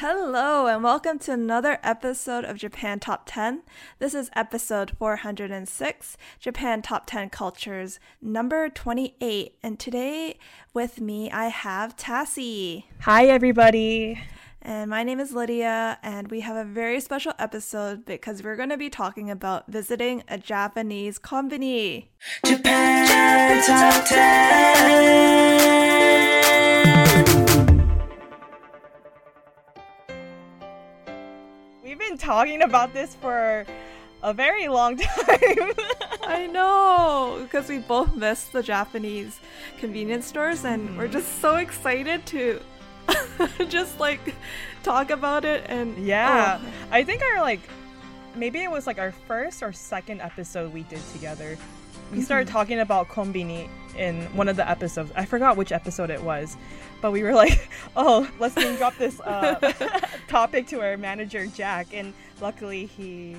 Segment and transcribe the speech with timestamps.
[0.00, 3.64] Hello, and welcome to another episode of Japan Top 10.
[3.98, 9.58] This is episode 406, Japan Top 10 Cultures, number 28.
[9.60, 10.38] And today
[10.72, 12.84] with me, I have Tassie.
[13.00, 14.22] Hi, everybody.
[14.62, 18.68] And my name is Lydia, and we have a very special episode because we're going
[18.68, 22.12] to be talking about visiting a Japanese company.
[22.44, 25.48] Japan Top 10.
[31.98, 33.66] We've been talking about this for
[34.22, 35.72] a very long time.
[36.22, 39.40] I know, because we both miss the Japanese
[39.78, 40.96] convenience stores, and mm.
[40.96, 42.60] we're just so excited to
[43.68, 44.34] just like
[44.84, 45.64] talk about it.
[45.68, 46.68] And yeah, oh.
[46.92, 47.60] I think our like
[48.36, 51.58] maybe it was like our first or second episode we did together.
[52.12, 52.56] We started mm-hmm.
[52.56, 55.12] talking about kombini in one of the episodes.
[55.14, 56.56] I forgot which episode it was,
[57.00, 59.56] but we were like, "Oh, let's name drop this uh,
[60.28, 63.36] topic to our manager Jack," and luckily he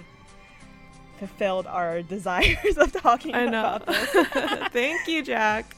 [1.18, 3.75] fulfilled our desires of talking I know.
[3.75, 4.09] about this.
[4.72, 5.75] Thank you, Jack.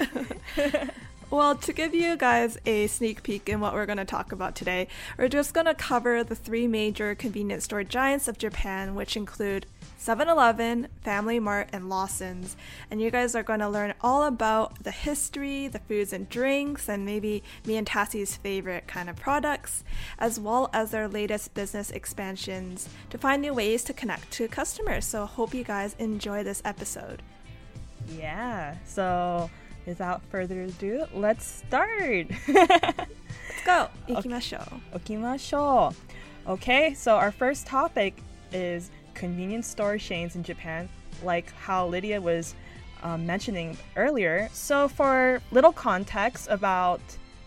[1.32, 4.54] Well, to give you guys a sneak peek in what we're going to talk about
[4.54, 9.16] today, we're just going to cover the three major convenience store giants of Japan, which
[9.16, 9.66] include
[9.98, 12.58] 7 Eleven, Family Mart, and Lawson's.
[12.90, 16.90] And you guys are going to learn all about the history, the foods and drinks,
[16.90, 19.86] and maybe me and Tassie's favorite kind of products,
[20.20, 25.06] as well as their latest business expansions to find new ways to connect to customers.
[25.06, 27.22] So, hope you guys enjoy this episode.
[28.18, 29.50] Yeah, so
[29.86, 32.28] without further ado, let's start.
[32.48, 33.88] let's go.
[34.08, 34.82] Ikimashou.
[34.94, 35.96] Ikimashou.
[36.48, 38.22] Okay, so our first topic
[38.52, 40.90] is convenience store chains in Japan,
[41.24, 42.56] like how Lydia was
[43.04, 44.50] um, mentioning earlier.
[44.54, 47.02] So, for little context about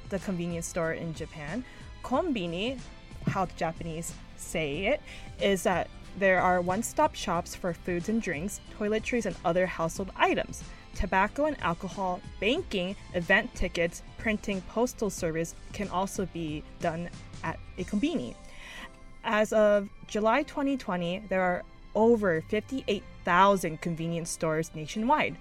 [0.09, 1.65] the convenience store in Japan,
[2.03, 2.79] kombini,
[3.27, 5.01] how the Japanese say it,
[5.41, 10.13] is that there are one stop shops for foods and drinks, toiletries, and other household
[10.17, 10.63] items.
[10.95, 17.11] Tobacco and alcohol, banking, event tickets, printing, postal service can also be done
[17.43, 18.35] at a kombini.
[19.25, 21.63] As of July 2020, there are
[21.95, 25.37] over 58,000 convenience stores nationwide.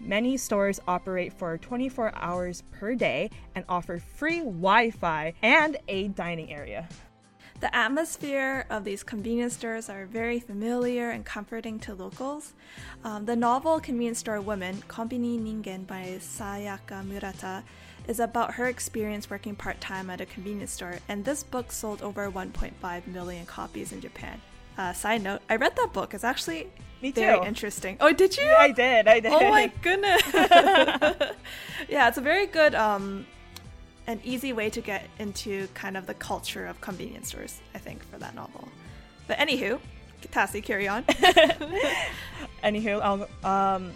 [0.00, 6.08] Many stores operate for 24 hours per day and offer free Wi Fi and a
[6.08, 6.88] dining area.
[7.58, 12.52] The atmosphere of these convenience stores are very familiar and comforting to locals.
[13.02, 17.62] Um, the novel Convenience Store Woman, Konbini Ningen by Sayaka Murata,
[18.08, 22.02] is about her experience working part time at a convenience store, and this book sold
[22.02, 24.40] over 1.5 million copies in Japan.
[24.76, 26.12] Uh, side note, I read that book.
[26.12, 26.68] It's actually
[27.00, 27.96] Me very interesting.
[28.00, 28.44] Oh, did you?
[28.44, 29.08] I did.
[29.08, 29.32] I did.
[29.32, 30.22] Oh my goodness.
[31.88, 33.26] yeah, it's a very good, um,
[34.06, 37.60] an easy way to get into kind of the culture of convenience stores.
[37.74, 38.68] I think for that novel.
[39.26, 39.80] But anywho,
[40.30, 41.04] Tassie, carry on.
[42.64, 43.92] anywho, um,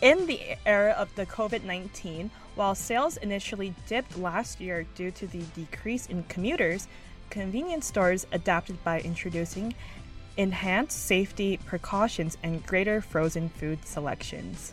[0.00, 5.26] in the era of the COVID nineteen, while sales initially dipped last year due to
[5.26, 6.88] the decrease in commuters,
[7.30, 9.74] convenience stores adapted by introducing
[10.36, 14.72] enhanced safety precautions and greater frozen food selections.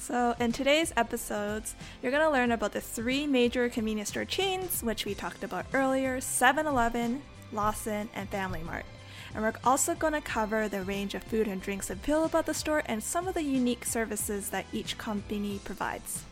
[0.00, 4.80] So, in today's episodes, you're going to learn about the three major convenience store chains,
[4.80, 7.20] which we talked about earlier 7 Eleven,
[7.52, 8.84] Lawson, and Family Mart.
[9.34, 12.54] And we're also going to cover the range of food and drinks available at the
[12.54, 16.24] store and some of the unique services that each company provides.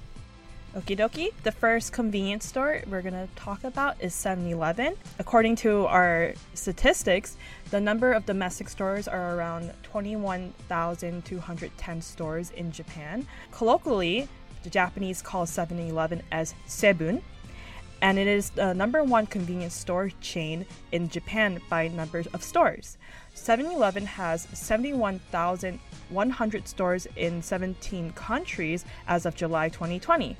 [0.76, 1.32] Okie dokie.
[1.42, 4.94] The first convenience store we're going to talk about is 7 Eleven.
[5.18, 7.38] According to our statistics,
[7.70, 13.26] the number of domestic stores are around 21,210 stores in Japan.
[13.52, 14.28] Colloquially,
[14.64, 17.22] the Japanese call 7 Eleven as Sebun,
[18.02, 22.98] and it is the number one convenience store chain in Japan by number of stores.
[23.32, 30.36] 7 Eleven has 71,100 stores in 17 countries as of July 2020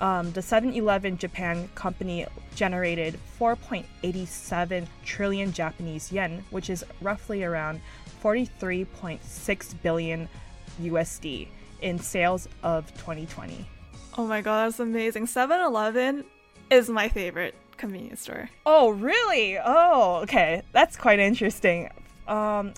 [0.00, 7.80] um, the 7-Eleven Japan company generated 4.87 trillion Japanese yen, which is roughly around
[8.22, 10.28] 43.6 billion
[10.80, 11.48] USD
[11.80, 13.66] in sales of 2020.
[14.18, 15.26] Oh my god, that's amazing.
[15.26, 16.24] 7-Eleven
[16.70, 18.50] is my favorite convenience store.
[18.64, 19.58] Oh, really?
[19.58, 20.62] Oh, okay.
[20.72, 21.90] That's quite interesting.
[22.26, 22.72] Um,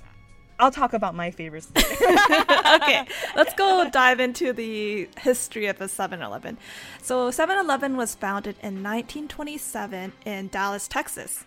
[0.61, 1.71] I'll talk about my favorites.
[1.77, 3.07] okay,
[3.37, 6.59] let's go dive into the history of the 7 Eleven.
[7.01, 11.45] So, 7 Eleven was founded in 1927 in Dallas, Texas.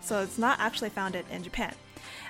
[0.00, 1.74] So, it's not actually founded in Japan.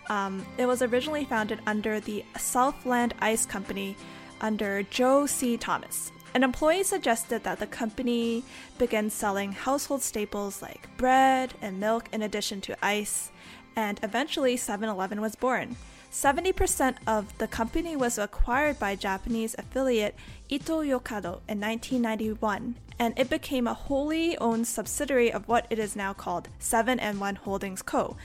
[0.09, 3.97] Um, it was originally founded under the Southland Ice Company
[4.41, 5.57] under Joe C.
[5.57, 6.11] Thomas.
[6.35, 8.43] An employee suggested that the company
[8.77, 13.31] begin selling household staples like bread and milk in addition to ice,
[13.77, 15.77] and eventually 7 Eleven was born.
[16.15, 20.15] 70% of the company was acquired by Japanese affiliate
[20.49, 25.97] Ito Yokado in 1991, and it became a wholly owned subsidiary of what it is
[25.97, 28.17] now called 7 and 1 Holdings Co.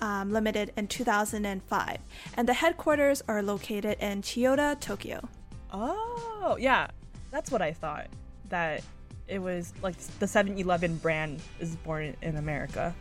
[0.00, 1.98] Um, limited in 2005,
[2.38, 5.28] and the headquarters are located in Chiyoda, Tokyo.
[5.70, 6.86] Oh, yeah,
[7.30, 8.06] that's what I thought.
[8.48, 8.82] That
[9.28, 12.94] it was like the 7 Eleven brand is born in America.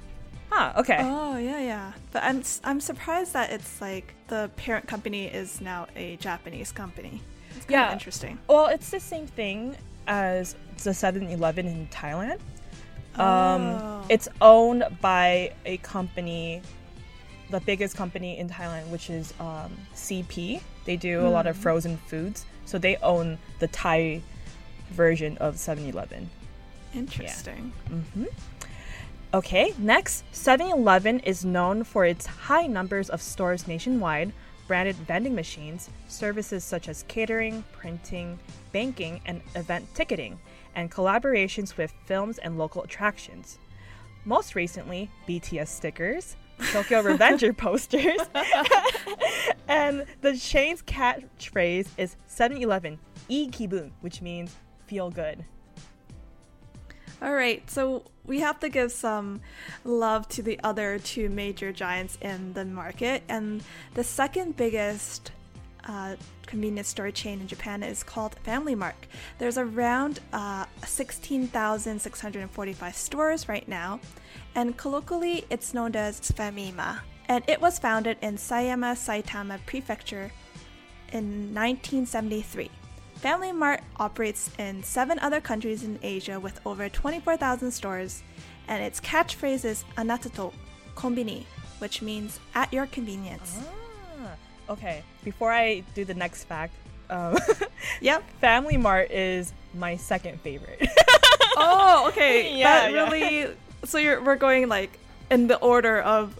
[0.55, 0.99] Huh, okay.
[1.01, 1.91] Oh, yeah, yeah.
[2.13, 7.21] But I'm I'm surprised that it's like the parent company is now a Japanese company.
[7.57, 7.87] It's kind yeah.
[7.87, 8.39] of interesting.
[8.47, 9.75] Well, it's the same thing
[10.07, 12.39] as the 7-Eleven in Thailand.
[13.15, 14.05] Um, oh.
[14.07, 16.61] It's owned by a company,
[17.49, 20.61] the biggest company in Thailand, which is um, CP.
[20.85, 21.25] They do mm.
[21.25, 21.63] a lot of hmm.
[21.63, 24.21] frozen foods, so they own the Thai
[24.91, 26.29] version of 7-Eleven.
[26.93, 27.73] Interesting.
[27.89, 27.95] Yeah.
[27.95, 28.25] Mm-hmm.
[29.33, 34.31] Okay, next, 7 Eleven is known for its high numbers of stores nationwide,
[34.67, 38.39] branded vending machines, services such as catering, printing,
[38.71, 40.39] banking, and event ticketing,
[40.75, 43.59] and collaborations with films and local attractions.
[44.23, 46.35] Most recently, BTS stickers,
[46.71, 48.21] Tokyo Revenger posters,
[49.67, 54.55] and the chain's catchphrase is 7 Eleven, E Kibun, which means
[54.87, 55.43] feel good.
[57.21, 59.41] All right, so we have to give some
[59.83, 63.63] love to the other two major giants in the market, and
[63.93, 65.31] the second biggest
[65.87, 68.95] uh, convenience store chain in Japan is called Family Mart.
[69.37, 73.99] There's around uh, 16,645 stores right now,
[74.55, 76.99] and colloquially it's known as Famima.
[77.27, 80.31] And it was founded in Sayama, Saitama Prefecture
[81.11, 82.69] in 1973.
[83.15, 88.21] Family Mart operates in seven other countries in Asia with over 24,000 stores,
[88.67, 90.53] and its catchphrase is Anatato
[90.95, 91.45] Kombini,
[91.79, 93.59] which means at your convenience.
[94.21, 94.35] Ah,
[94.69, 96.75] okay, before I do the next fact,
[97.09, 97.37] um,
[98.01, 100.87] yep, Family Mart is my second favorite.
[101.57, 102.57] oh, okay.
[102.59, 103.09] yeah, that yeah.
[103.09, 103.55] really.
[103.85, 104.97] So you're we're going like
[105.31, 106.35] in the order of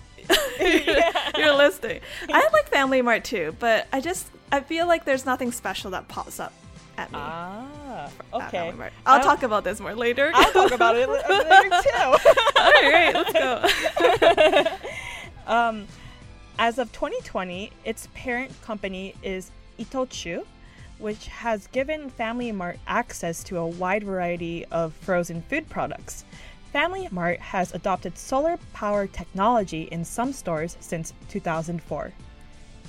[1.38, 2.02] your listing.
[2.30, 6.08] I like Family Mart too, but I just I feel like there's nothing special that
[6.08, 6.54] pops up
[6.98, 7.18] at me.
[7.20, 8.74] Ah, okay.
[9.06, 10.32] I'll, talk about this more later.
[10.34, 11.90] I'll talk about it later too.
[12.60, 13.34] All right, let's
[15.48, 15.52] go.
[15.52, 15.88] um,
[16.58, 20.46] as of 2020, its parent company is Itochu,
[21.00, 26.24] which has given Family Mart access to a wide variety of frozen food products.
[26.72, 32.12] Family Mart has adopted solar power technology in some stores since 2004.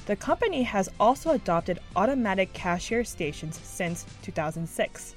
[0.06, 5.16] The company has also adopted automatic cashier stations since 2006.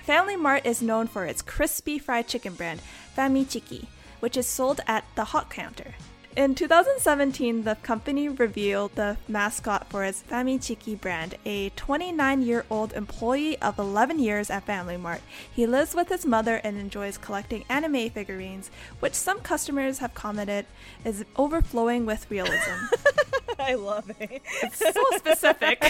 [0.00, 2.82] Family Mart is known for its crispy fried chicken brand,
[3.16, 3.86] Famichiki,
[4.20, 5.94] which is sold at the hot counter.
[6.36, 12.92] In 2017, the company revealed the mascot for its Famichiki brand, a 29 year old
[12.92, 15.22] employee of 11 years at Family Mart.
[15.50, 20.66] He lives with his mother and enjoys collecting anime figurines, which some customers have commented
[21.06, 22.84] is overflowing with realism.
[23.58, 24.42] I love it.
[24.62, 25.78] It's so specific.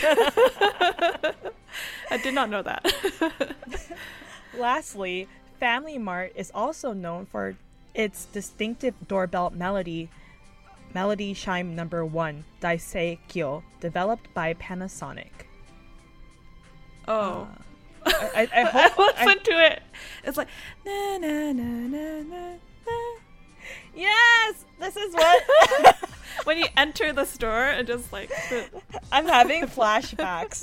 [2.08, 2.86] I did not know that.
[4.56, 5.26] Lastly,
[5.58, 7.56] Family Mart is also known for
[7.96, 10.08] its distinctive doorbell melody
[10.96, 15.28] Melody Chime Number One Daisei Kyo, developed by Panasonic.
[17.06, 17.46] Oh.
[18.06, 19.82] I, I, I I hope listened to it.
[20.24, 20.48] It's like
[20.86, 22.56] na na na na na na.
[23.94, 25.96] yes, this is what
[26.44, 28.70] When you enter the store and just like the-
[29.12, 30.60] I'm having flashbacks.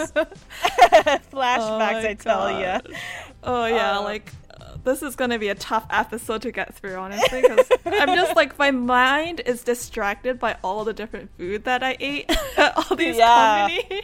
[1.32, 2.96] flashbacks, my I tell you.
[3.44, 4.42] Oh yeah, Uh, like uh,
[4.84, 8.58] this is gonna be a tough episode to get through, honestly, because I'm just like
[8.60, 13.17] my mind is distracted by all the different food that I ate at all these
[13.17, 13.67] Yeah.
[13.67, 14.01] company.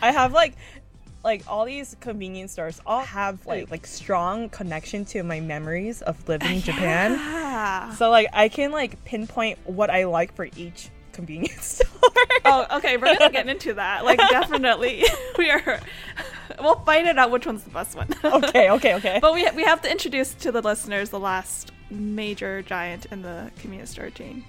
[0.00, 0.54] I have like
[1.24, 6.28] like all these convenience stores all have like like strong connection to my memories of
[6.28, 7.96] living in ah, Japan.
[7.96, 12.12] So like I can like pinpoint what I like for each convenience store.
[12.44, 14.04] Oh, okay, we're gonna get into that.
[14.04, 15.04] Like, definitely,
[15.38, 15.78] we are.
[16.62, 18.08] We'll find it out which one's the best one.
[18.24, 19.18] okay, okay, okay.
[19.20, 23.50] But we we have to introduce to the listeners the last major giant in the
[23.58, 24.44] convenience store chain.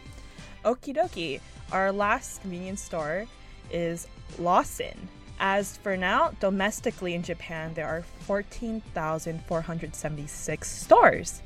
[0.64, 1.42] Okie dokie.
[1.72, 3.26] Our last convenience store
[3.72, 5.10] is Lawson.
[5.40, 11.42] As for now, domestically in Japan, there are 14,476 stores.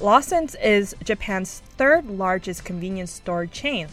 [0.00, 3.88] Lawson's is Japan's third largest convenience store chain.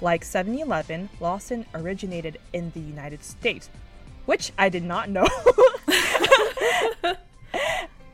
[0.00, 3.68] Like 7 Eleven, Lawson originated in the United States,
[4.26, 5.26] which I did not know.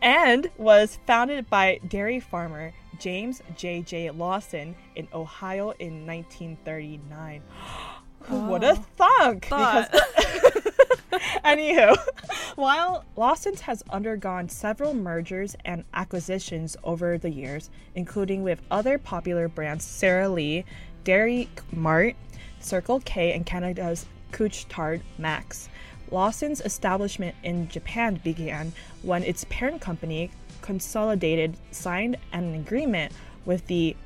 [0.03, 4.11] and was founded by dairy farmer James J.J.
[4.11, 7.43] Lawson in Ohio in 1939.
[8.29, 9.47] what a oh, thunk!
[9.47, 9.93] Thought.
[11.45, 11.97] Anywho,
[12.57, 19.49] while Lawson's has undergone several mergers and acquisitions over the years, including with other popular
[19.49, 20.65] brands Sara Lee,
[21.05, 22.17] Dairy Mart,
[22.61, 25.69] Circle K, and Canada's Couche-Tard Max,
[26.11, 28.73] Lawson's establishment in Japan began
[29.03, 30.31] when its parent company,
[30.63, 33.13] Consolidated, signed an agreement
[33.45, 33.97] with the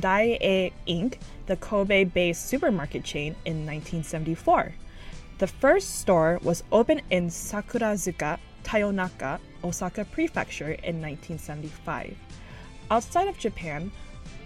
[0.00, 4.74] Daiei Inc., the Kobe-based supermarket chain, in 1974.
[5.38, 12.16] The first store was opened in Sakurazuka, Toyonaka, Osaka Prefecture in 1975.
[12.90, 13.92] Outside of Japan,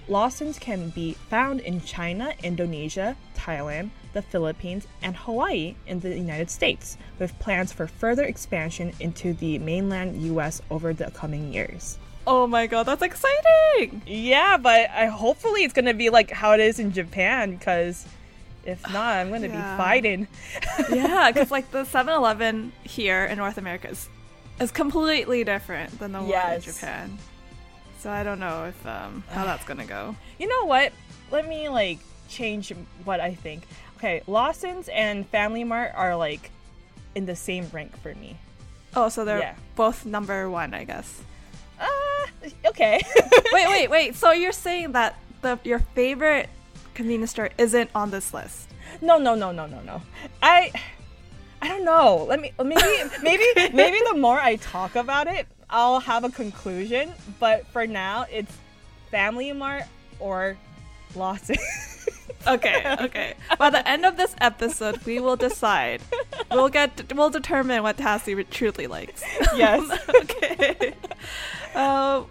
[0.09, 6.51] Lawson's can be found in China, Indonesia, Thailand, the Philippines, and Hawaii in the United
[6.51, 11.99] States, with plans for further expansion into the mainland US over the coming years.
[12.27, 14.03] Oh my god, that's exciting!
[14.07, 18.07] Yeah, but I hopefully it's gonna be like how it is in Japan, because
[18.65, 19.73] if not, I'm gonna Yeah.
[19.73, 20.29] be fighting.
[20.91, 24.09] yeah, because like the 7-Eleven here in North America is,
[24.61, 27.19] is completely different than the one in Japan.
[27.99, 30.15] So I don't know if um how that's gonna go.
[30.39, 30.93] You know what?
[31.31, 31.99] Let me like
[32.29, 32.73] change
[33.05, 33.63] what I think.
[34.01, 36.51] Okay, Lawson's and Family Mart are like
[37.15, 38.39] in the same rank for me.
[38.97, 39.55] Oh, so they're Yeah.
[39.77, 41.21] both number one, I guess.
[41.79, 42.99] Uh, okay.
[43.53, 44.15] wait, wait, wait.
[44.15, 46.49] So you're saying that the your favorite
[46.95, 48.69] convenience store isn't on this list?
[49.03, 50.01] no, no, no, no, no, no.
[50.43, 50.73] I
[51.61, 52.25] I don't know.
[52.27, 52.81] Let me maybe
[53.23, 58.25] maybe maybe the more I talk about it, I'll have a conclusion, but for now
[58.33, 58.57] it's
[59.11, 59.85] Family Mart
[60.19, 60.57] or
[61.15, 61.57] Lawson.
[62.47, 63.35] Okay, okay.
[63.59, 66.03] By the end of this episode, we will decide.
[66.51, 67.13] We'll get.
[67.15, 69.23] We'll determine what Tassie truly likes.
[69.57, 69.99] yes.
[70.15, 70.95] okay.
[71.75, 72.25] Uh,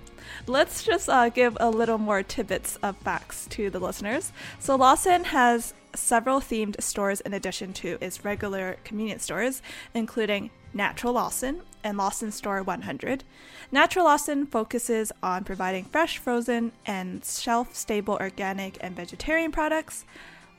[0.48, 4.32] let's just uh, give a little more tidbits of facts to the listeners.
[4.60, 9.62] So Lawson has several themed stores in addition to its regular convenience stores,
[9.94, 13.24] including Natural Lawson and Lawson Store 100.
[13.72, 20.06] Natural Lawson focuses on providing fresh, frozen, and shelf stable organic and vegetarian products.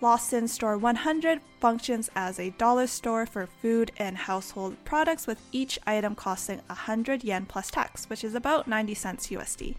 [0.01, 5.79] Lawson Store 100 functions as a dollar store for food and household products, with each
[5.87, 9.77] item costing 100 yen plus tax, which is about 90 cents USD.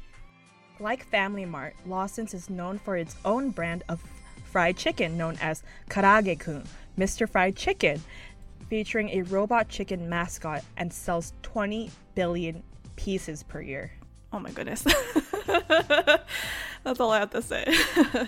[0.80, 4.04] Like Family Mart, Lawson's is known for its own brand of
[4.52, 6.66] fried chicken known as Karaage-kun,
[6.98, 7.28] Mr.
[7.28, 8.02] Fried Chicken,
[8.72, 12.64] featuring a robot chicken mascot and sells 20 billion
[12.96, 13.92] pieces per year.
[14.32, 14.86] Oh my goodness.
[16.86, 17.66] That's all I have to say.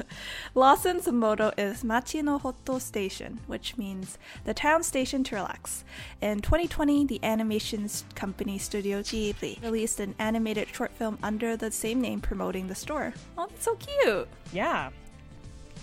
[0.54, 5.86] Lawson's motto is Machi no Hotto Station, which means the town station to relax.
[6.20, 12.02] In 2020, the animation company Studio Ghibli released an animated short film under the same
[12.02, 13.14] name promoting the store.
[13.38, 14.28] Oh, that's so cute.
[14.52, 14.90] Yeah.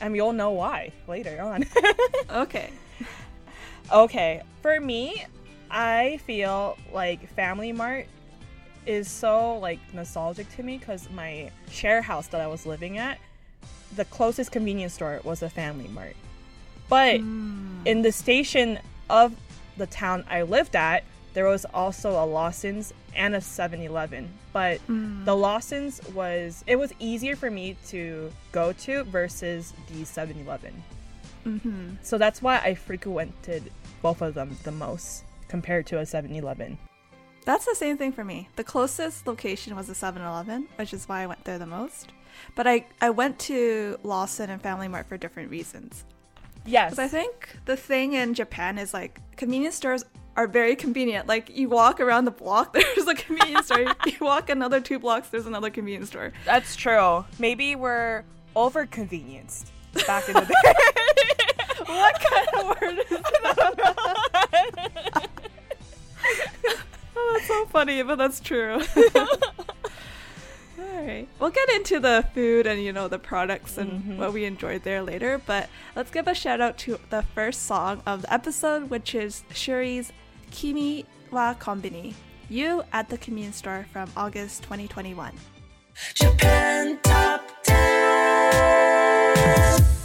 [0.02, 1.64] And you'll know why later on.
[2.31, 2.71] Okay.
[3.92, 5.25] Okay, for me,
[5.70, 8.06] I feel like Family Mart
[8.87, 13.18] is so like nostalgic to me because my share house that I was living at,
[13.94, 16.16] the closest convenience store was a Family Mart.
[16.88, 18.78] But in the station
[19.09, 19.35] of
[19.76, 21.04] the town I lived at,
[21.35, 24.28] there was also a Lawson's and a 7-Eleven.
[24.52, 30.82] But the Lawson's was it was easier for me to go to versus the 7-Eleven.
[31.47, 31.90] Mm-hmm.
[32.02, 33.70] So that's why I frequented
[34.02, 36.78] both of them the most compared to a 7-Eleven.
[37.45, 38.49] That's the same thing for me.
[38.57, 42.12] The closest location was a 7-Eleven, which is why I went there the most.
[42.54, 46.04] But I, I went to Lawson and Family Mart for different reasons.
[46.66, 46.90] Yes.
[46.90, 50.04] Because I think the thing in Japan is like convenience stores
[50.37, 51.26] are very convenient.
[51.26, 53.95] Like you walk around the block, there's a convenience store.
[54.07, 56.33] You walk another two blocks, there's another convenience store.
[56.45, 57.25] That's true.
[57.38, 59.73] Maybe we're over convenienced
[60.07, 61.50] back in the day.
[61.90, 63.09] What kind of word is
[63.42, 65.26] that?
[67.16, 68.80] oh, that's so funny, but that's true.
[70.78, 71.28] All right.
[71.38, 74.18] We'll get into the food and you know the products and mm-hmm.
[74.18, 78.02] what we enjoyed there later, but let's give a shout out to the first song
[78.06, 80.12] of the episode, which is Shuri's
[80.50, 82.14] Kimi wa Konbini.
[82.49, 85.32] You at the convenience store from August 2021.
[86.14, 90.00] Japan Top 10.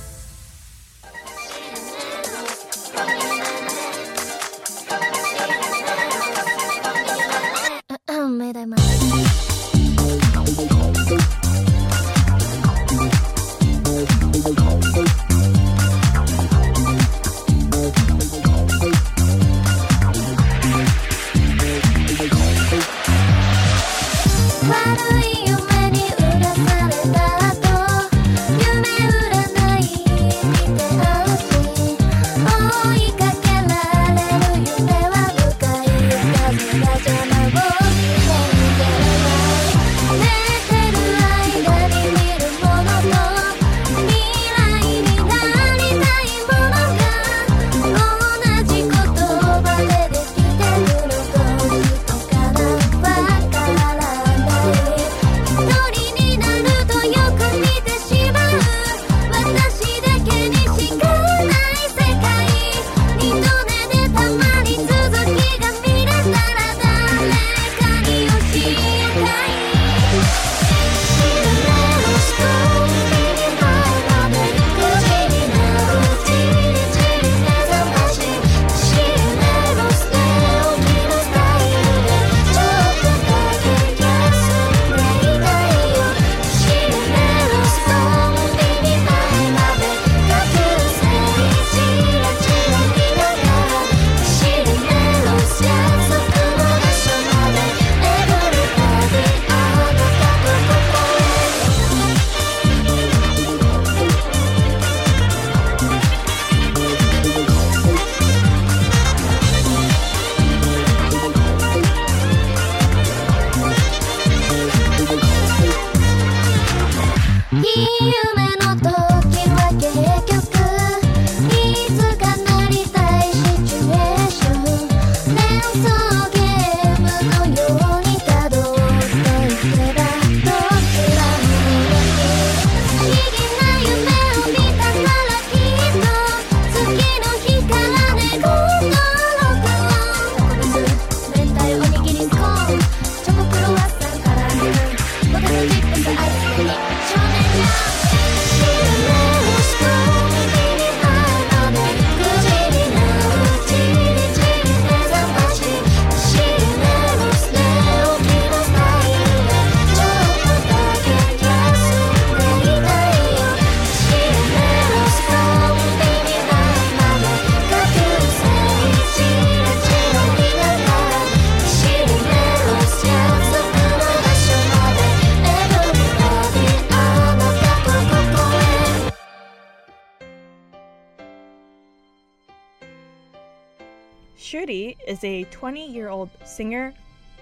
[185.07, 186.93] Is a 20 year old singer,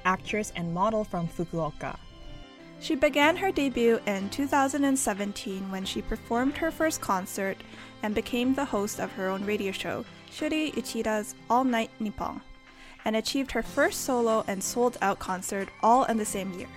[0.05, 1.97] actress, and model from Fukuoka.
[2.79, 7.57] She began her debut in 2017 when she performed her first concert
[8.01, 12.41] and became the host of her own radio show, Shuri Uchida's All Night Nippon,
[13.05, 16.67] and achieved her first solo and sold out concert all in the same year.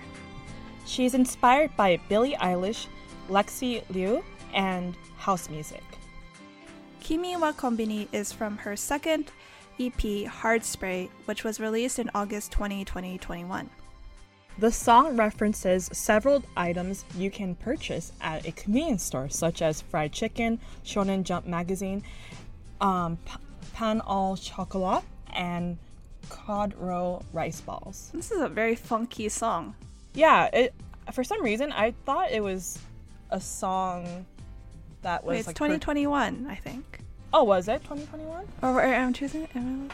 [0.85, 2.87] She is inspired by Billie Eilish,
[3.29, 4.23] Lexie Liu,
[4.53, 5.83] and house music.
[7.01, 9.31] Kimi wa Kombini is from her second
[9.79, 13.69] EP, Hard Spray, which was released in August 20, 2021.
[14.59, 20.11] The song references several items you can purchase at a convenience store, such as fried
[20.11, 22.01] chicken, Shonen Jump magazine,
[22.81, 23.19] um,
[23.73, 25.03] pan au chocolat,
[25.35, 25.77] and
[26.29, 28.09] cod roe rice balls.
[28.13, 29.75] This is a very funky song.
[30.13, 30.73] Yeah, it
[31.13, 32.79] for some reason I thought it was
[33.29, 34.25] a song
[35.03, 36.99] that was Wait, it's like pro- 2021, I think.
[37.33, 38.47] Oh, was it 2021?
[38.61, 39.47] Or I'm choosing.
[39.53, 39.89] Am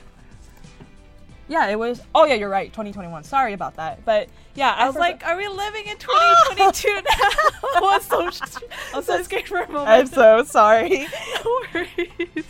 [1.48, 2.02] Yeah, it was.
[2.14, 2.68] Oh yeah, you're right.
[2.68, 3.24] 2021.
[3.24, 4.06] Sorry about that.
[4.06, 7.02] But yeah, I, I was like, are we living in 2022 now?
[7.12, 8.62] I was so,
[8.94, 9.90] I was so scared for a moment.
[9.90, 11.08] I'm so sorry.
[11.44, 12.46] no worries.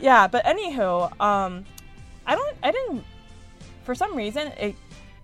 [0.00, 1.64] yeah, but anywho, um,
[2.26, 2.56] I don't.
[2.62, 3.04] I didn't.
[3.84, 4.76] For some reason, it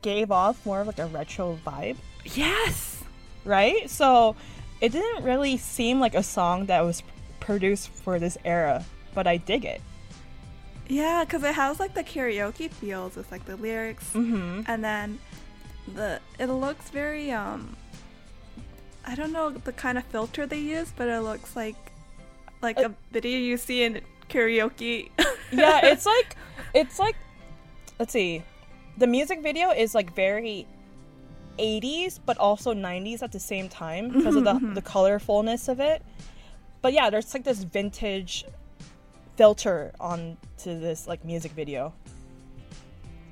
[0.03, 3.03] gave off more of like a retro vibe, yes.
[3.44, 3.88] right?
[3.88, 4.37] So
[4.81, 7.03] it didn't really seem like a song that was
[7.40, 9.81] produced for this era, but I dig it.
[10.88, 14.62] Yeah, because it has like the karaoke feels with like the lyrics, Mm-hmm.
[14.66, 15.18] and then
[15.94, 17.76] the it looks very um.
[19.07, 21.76] I don't know the kind of filter they use, but it looks like
[22.62, 25.11] like Uh, a video you see in karaoke.
[25.53, 26.37] yeah, it's like
[26.74, 27.16] it's like
[27.98, 28.42] let's see.
[28.98, 30.66] The music video is like very
[31.59, 36.03] 80s but also 90s at the same time because of the the colorfulness of it.
[36.82, 38.44] But yeah, there's like this vintage
[39.36, 41.92] filter on to this like music video.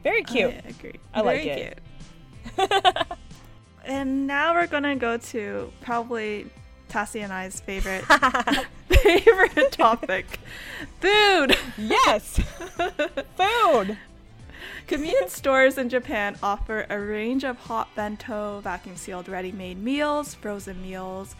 [0.02, 0.54] Very cute.
[0.64, 1.00] I agree.
[1.12, 1.78] I like it.
[2.56, 2.72] cute.
[3.84, 6.46] and now we're gonna go to probably
[6.88, 8.04] Tassie and I's favorite
[8.88, 10.40] favorite topic,
[11.00, 11.56] food.
[11.76, 12.40] Yes.
[13.36, 13.98] Food.
[14.86, 20.34] Convenience stores in Japan offer a range of hot bento, vacuum sealed ready made meals,
[20.34, 21.36] frozen meals,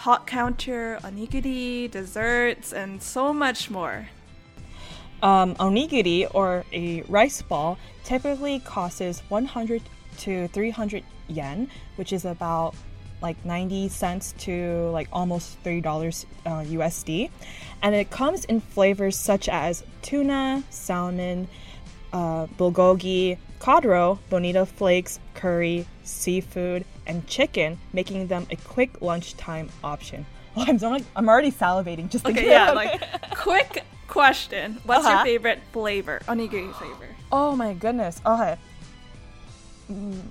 [0.00, 4.08] hot counter, onigiri, desserts, and so much more.
[5.22, 9.82] Um, onigiri or a rice ball typically costs 100
[10.20, 12.74] to 300 yen, which is about
[13.20, 15.84] like 90 cents to like almost $3
[16.46, 17.30] uh, USD.
[17.82, 21.46] And it comes in flavors such as tuna, salmon,
[22.14, 29.68] uh, bulgogi, cod roe, bonito flakes, curry, seafood, and chicken, making them a quick lunchtime
[29.84, 30.26] option.
[30.56, 33.08] Oh, I'm, so, I'm already salivating just thinking Okay, yeah, about like it.
[33.36, 34.78] quick question.
[34.84, 35.18] What's Uh-huh.
[35.18, 36.20] your favorite flavor?
[36.26, 37.06] Onigiri flavor.
[37.30, 38.20] Oh my goodness.
[38.26, 38.56] Okay.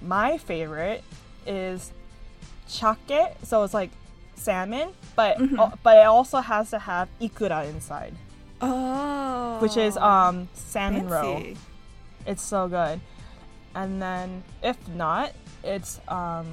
[0.01, 1.05] My favorite
[1.47, 1.93] is
[2.67, 3.91] chake, so it's like
[4.35, 5.57] salmon, but Mm-hmm.
[5.57, 8.13] uh, but it also has to have ikura inside,
[8.61, 9.59] Oh.
[9.61, 11.53] which is um salmon roe.
[12.25, 12.99] It's so good.
[13.75, 16.47] And then if not, it's um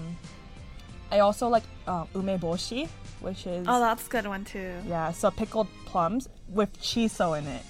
[1.10, 2.88] I also like uh, umeboshi,
[3.20, 4.72] which is Oh, that's a good one too.
[4.88, 7.62] yeah, so pickled plums with shiso in it.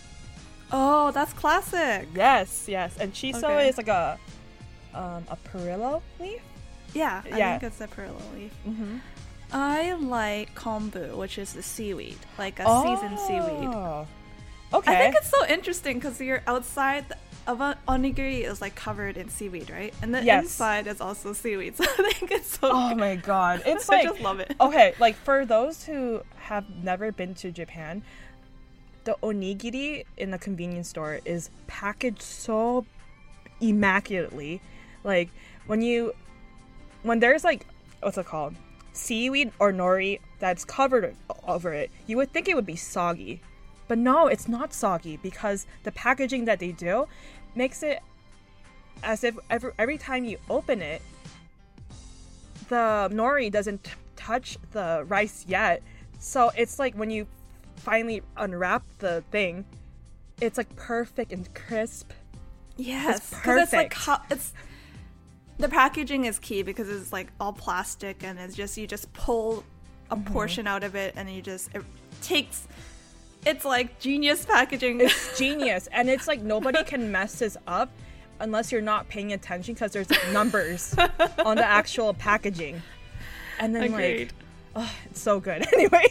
[0.73, 2.09] Oh, that's classic.
[2.15, 3.69] Yes, yes, and shiso Okay.
[3.69, 4.19] is like a
[4.95, 6.41] um, a perillo leaf.
[6.95, 7.59] Yeah, I Yeah.
[7.59, 8.53] think it's a perilla leaf.
[8.67, 8.97] Mm-hmm.
[9.53, 13.69] I like kombu, which is the seaweed, like a seasoned seaweed.
[13.71, 14.07] Oh.
[14.73, 14.93] Okay.
[14.97, 17.05] I think it's so interesting because you're outside
[17.47, 19.95] onigiri is like covered in seaweed, right?
[20.03, 20.45] And the Yes.
[20.45, 21.75] inside is also seaweed.
[21.81, 22.71] So I think it's so.
[22.73, 22.99] oh good.
[22.99, 24.55] my god, it's I just love it.
[24.61, 28.03] okay, like for those who have never been to Japan,
[29.05, 32.85] the onigiri in the convenience store is packaged so
[33.61, 34.61] immaculately.
[35.05, 35.31] Like
[35.67, 36.13] when you
[37.03, 37.67] when there's like
[38.01, 38.55] what's it called?
[38.93, 41.15] Seaweed or nori that's covered
[41.47, 43.41] over it, you would think it would be soggy.
[43.89, 47.07] But no, it's not soggy because the packaging that they do
[47.57, 48.01] makes it
[49.03, 51.03] as if every, every time you open it,
[52.69, 55.83] the nori doesn't t- touch the rice yet.
[56.19, 57.27] So it's like when you
[57.77, 59.65] finally unwrap the thing,
[60.41, 62.11] it's like perfect and crisp.
[62.77, 64.33] Yes, because it's like perfect.
[64.33, 64.53] it's.
[65.59, 69.65] The packaging is key because it's like all plastic and it's just you just pull
[70.11, 70.33] a Mm-hmm.
[70.33, 71.83] portion out of it and you just it
[72.23, 72.69] takes.
[73.47, 75.01] It's like genius packaging.
[75.01, 77.91] It's genius, and it's like nobody can mess this up
[78.41, 80.95] unless you're not paying attention because there's like, numbers
[81.45, 82.83] on the actual packaging.
[83.59, 84.33] And then Agreed.
[84.33, 84.35] like,
[84.75, 85.65] oh, it's so good.
[85.73, 86.07] Anyway,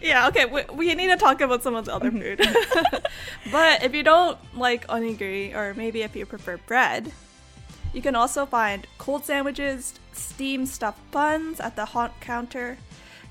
[0.00, 2.42] Yeah, okay, we, we need to talk about some of the other mm-hmm.
[2.42, 3.06] food.
[3.52, 7.12] but if you don't like onigiri, or maybe if you prefer bread,
[7.92, 12.78] you can also find cold sandwiches, steamed stuffed buns at the hot counter,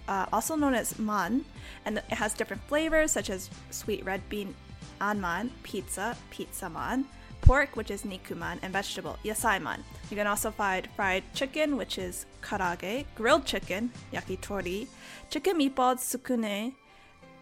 [0.08, 1.46] uh, also known as man,
[1.86, 4.54] and it has different flavors such as sweet red bean
[5.02, 7.06] anman, pizza, pizza man,
[7.42, 9.80] pork, which is nikuman, and vegetable, yasaiman.
[10.10, 14.88] You can also find fried chicken, which is karaage, grilled chicken, yakitori,
[15.30, 16.74] chicken meatballs, tsukune,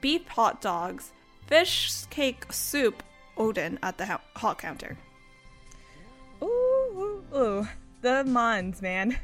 [0.02, 1.12] beef hot dogs,
[1.48, 3.04] fish cake soup,
[3.38, 4.98] oden at the ho- hot counter.
[6.42, 7.68] ooh, ooh, ooh,
[8.02, 9.18] the mons, man,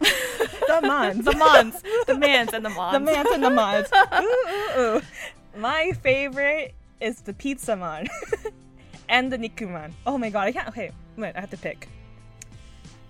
[0.66, 2.92] the mons, The mons, the mans, and the mons.
[2.94, 3.88] the mans and the mons.
[4.20, 5.02] Ooh, ooh, ooh.
[5.56, 8.06] My favorite is the pizza mon.
[9.08, 9.92] and the nikuman.
[10.06, 10.68] Oh my god, I can't.
[10.68, 11.88] Okay, wait, I have to pick.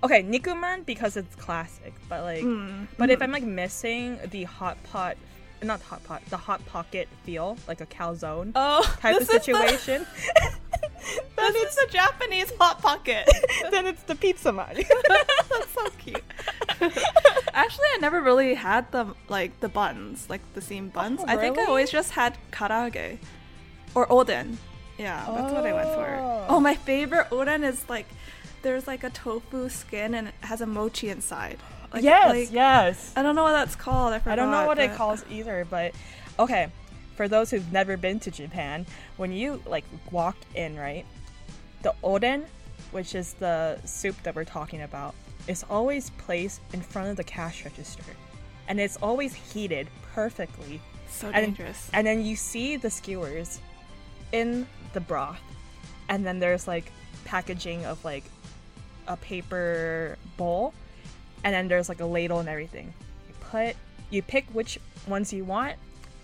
[0.04, 4.76] Okay, nikuman because it's classic, but like, Mm, but if I'm like missing the hot
[4.84, 5.16] pot,
[5.62, 9.28] not the hot pot, the hot pocket feel, like a calzone Oh, type of is
[9.28, 10.06] the- situation,
[11.36, 13.28] This is the Japanese hot pocket.
[13.70, 14.74] then it's the pizza man.
[15.08, 16.22] That's so cute.
[17.52, 21.20] Actually, I never really had the like the buns, like the same buns.
[21.22, 23.18] Oh, I think I always just had karaage
[23.94, 24.56] or oden.
[24.98, 26.16] Yeah, that's what I went for.
[26.18, 26.46] Oh.
[26.48, 28.06] Oh, my favorite oden is like
[28.62, 31.58] there's like a tofu skin and it has a mochi inside.
[31.92, 33.12] Like, yes, like- yes.
[33.16, 34.12] I don't know what that's called.
[34.12, 35.94] I, I don't know forgot, what it calls either, but
[36.38, 36.68] okay.
[37.16, 38.84] For those who've never been to Japan,
[39.16, 41.06] when you like walk in, right,
[41.82, 42.44] the oden,
[42.90, 45.14] which is the soup that we're talking about,
[45.48, 48.02] is always placed in front of the cash register,
[48.68, 50.80] and it's always heated perfectly.
[51.08, 51.88] So And, dangerous.
[51.94, 53.60] and then you see the skewers
[54.32, 55.40] in the broth,
[56.10, 56.92] and then there's like
[57.24, 58.24] packaging of like
[59.08, 60.74] a paper bowl,
[61.44, 62.92] and then there's like a ladle and everything.
[63.28, 63.76] You put,
[64.10, 65.76] you pick which ones you want,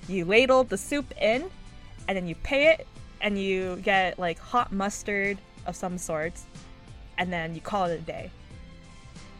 [0.08, 1.50] you ladle the soup in,
[2.08, 2.86] and then you pay it,
[3.20, 6.44] and you get like hot mustard of some sorts,
[7.18, 8.30] and then you call it a day.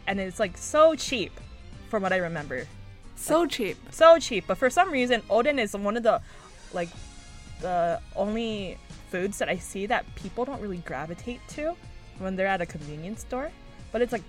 [0.07, 1.31] And it's like so cheap,
[1.89, 2.65] from what I remember
[3.15, 3.77] so cheap.
[3.91, 6.21] so cheap but for some reason oden is one of the
[6.73, 6.89] like
[7.61, 8.77] the only
[9.09, 11.75] foods that i see that people don't really gravitate to
[12.19, 13.51] when they're at a convenience store
[13.91, 14.23] but it's like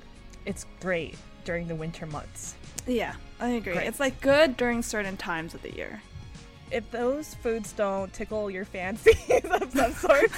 [0.47, 2.55] it's great during the winter months
[2.87, 3.75] Yeah, I agree.
[3.75, 3.87] Great.
[3.87, 6.03] It's like good during certain times of the year.
[6.71, 9.13] if those foods don't tickle your fancy
[9.51, 10.31] of some sort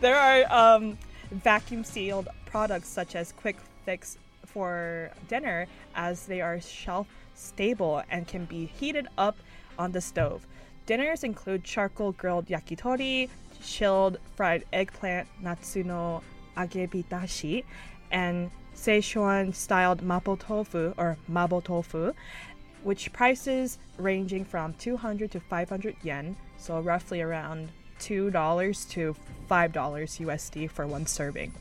[0.00, 0.96] there are um,
[1.30, 8.26] vacuum sealed products such as quick fix for dinner as they are shelf stable and
[8.26, 9.36] can be heated up
[9.78, 10.46] on the stove.
[10.86, 13.28] Dinners include charcoal grilled yakitori,
[13.62, 16.22] chilled fried eggplant, nasu no
[16.56, 17.64] agebitashi,
[18.10, 22.12] and Szechuan styled mapo tofu or mabo tofu,
[22.84, 29.16] which prices ranging from 200 to 500 yen, so roughly around $2 to
[29.50, 31.52] $5 USD for one serving.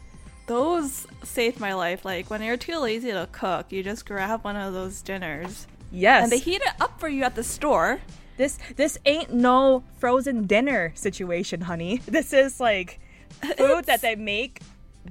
[0.47, 2.05] Those saved my life.
[2.05, 5.65] Like when you're too lazy to cook, you just grab one of those dinners.
[5.91, 6.23] Yes.
[6.23, 8.01] And they heat it up for you at the store.
[8.37, 12.01] This this ain't no frozen dinner situation, honey.
[12.05, 12.99] This is like
[13.57, 14.61] food that they make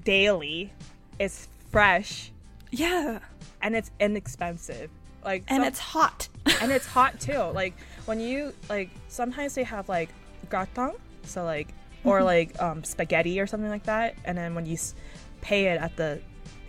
[0.05, 0.73] daily.
[1.19, 2.30] It's fresh
[2.70, 3.18] Yeah.
[3.60, 4.90] and it's inexpensive.
[5.24, 6.28] Like And some- it's hot.
[6.62, 7.38] and it's hot too.
[7.52, 7.74] Like
[8.06, 10.08] when you like sometimes they have like
[10.50, 10.92] gratin,
[11.24, 11.68] so like
[12.04, 14.94] or like um, spaghetti or something like that, and then when you s-
[15.40, 16.20] pay it at the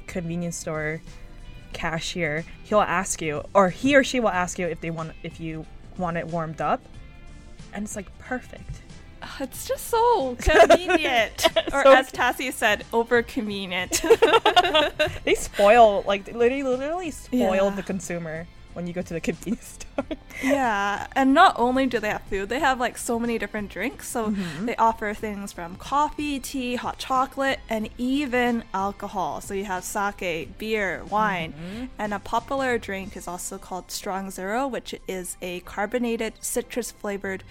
[0.07, 1.01] convenience store
[1.73, 5.39] cashier, he'll ask you, or he or she will ask you if they want if
[5.41, 5.65] you
[5.97, 6.81] want it warmed up,
[7.73, 8.81] and it's like perfect.
[9.39, 11.47] it's just so convenient.
[11.73, 14.01] or as Tassie said, over convenient.
[15.23, 17.69] They spoil like literally literally spoil Yeah.
[17.75, 20.05] the consumer when you go to the convenience store.
[20.43, 21.07] yeah.
[21.15, 24.07] And not only do they have food, they have like so many different drinks.
[24.09, 24.65] So Mm-hmm.
[24.65, 29.39] they offer things from coffee, tea, hot chocolate, and even alcohol.
[29.41, 31.53] So you have sake, beer, wine.
[31.53, 31.85] Mm-hmm.
[31.97, 37.43] And a popular drink is also called Strong Zero, which is a carbonated citrus flavored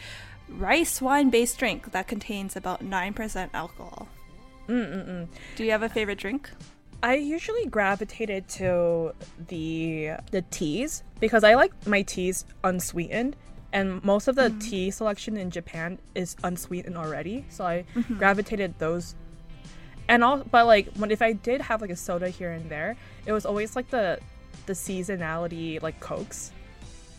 [0.48, 4.08] rice wine based drink that contains about 9% alcohol.
[4.68, 5.28] Mm-mm-mm.
[5.56, 6.50] Do you have a favorite drink?
[7.02, 9.12] I usually gravitated to
[9.48, 13.36] the the teas because I like my teas unsweetened,
[13.74, 14.58] and most of the mm-hmm.
[14.58, 17.44] tea selection in Japan is unsweetened already.
[17.50, 18.16] So I mm-hmm.
[18.16, 19.16] gravitated those.
[20.08, 22.96] And all, but like when if I did have like a soda here and there,
[23.26, 24.18] it was always like the
[24.64, 26.52] the seasonality like cokes.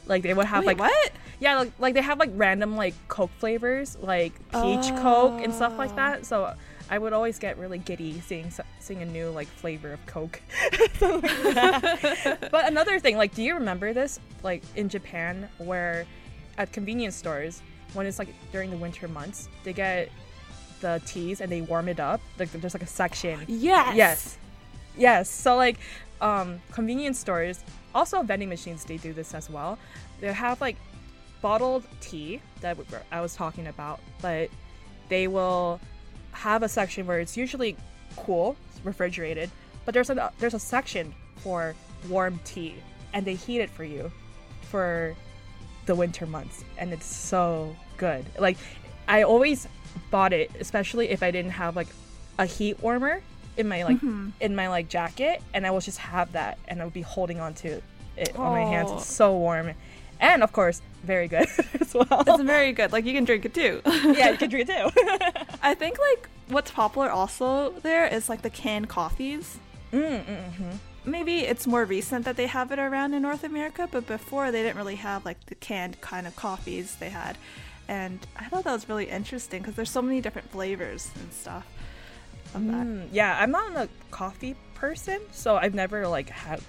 [0.08, 1.12] Like they would have Wait, like what?
[1.40, 5.78] yeah, like like they have like random like Coke flavors, like peach Coke and stuff
[5.78, 6.26] like that.
[6.26, 6.54] So
[6.90, 10.42] I would always get really giddy seeing seeing a new like flavor of Coke.
[11.00, 12.50] Something like that.
[12.52, 14.20] but another thing, like, do you remember this?
[14.44, 16.06] Like in Japan, where
[16.58, 17.62] at convenience stores,
[17.94, 20.10] when it's like during the winter months, they get
[20.82, 22.22] the teas and they warm it up.
[22.38, 23.40] Like there's like a section.
[23.48, 23.96] Yes.
[23.96, 24.38] Yes.
[24.98, 25.30] Yes.
[25.30, 25.78] So like
[26.22, 29.78] um convenience stores, also vending machines they do this as well.
[30.22, 30.78] They have like
[31.42, 32.78] bottled tea that
[33.12, 34.50] I was talking about, but
[35.10, 35.80] they will
[36.32, 37.78] have a section where it's usually
[38.16, 39.50] cool, refrigerated,
[39.86, 41.76] but there's a there's a section for
[42.10, 42.76] warm tea
[43.14, 44.12] and they heat it for you
[44.62, 45.16] for
[45.86, 48.26] the winter months and it's so good.
[48.40, 48.58] Like
[49.08, 49.68] I always
[50.12, 51.88] bought it, especially if I didn't have like
[52.38, 53.22] a heat warmer
[53.58, 54.02] in my like
[54.40, 57.40] in my like jacket and I will just have that and I would be holding
[57.40, 57.82] on to
[58.18, 58.90] it on my hands.
[58.92, 58.98] Oh.
[58.98, 59.74] It's so warm
[60.20, 61.48] and of course, very good
[61.80, 62.24] as well.
[62.26, 62.92] It's very good.
[62.92, 63.82] Like you can drink it too.
[63.86, 65.56] yeah, you can drink it too.
[65.62, 69.58] I think like what's popular also there is like the canned coffees.
[69.92, 70.24] Mm,
[71.06, 74.64] Maybe it's more recent that they have it around in North America, but before they
[74.64, 77.38] didn't really have like the canned kind of coffees they had.
[77.88, 81.68] And I thought that was really interesting because there's so many different flavors and stuff
[82.56, 82.88] of that.
[82.88, 86.62] Mm, yeah, I'm not a coffee person, so I've never like had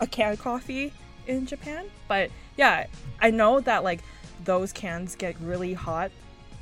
[0.00, 0.92] a can of coffee
[1.26, 1.86] in Japan.
[2.08, 2.86] But yeah,
[3.20, 4.00] I know that like
[4.44, 6.10] those cans get really hot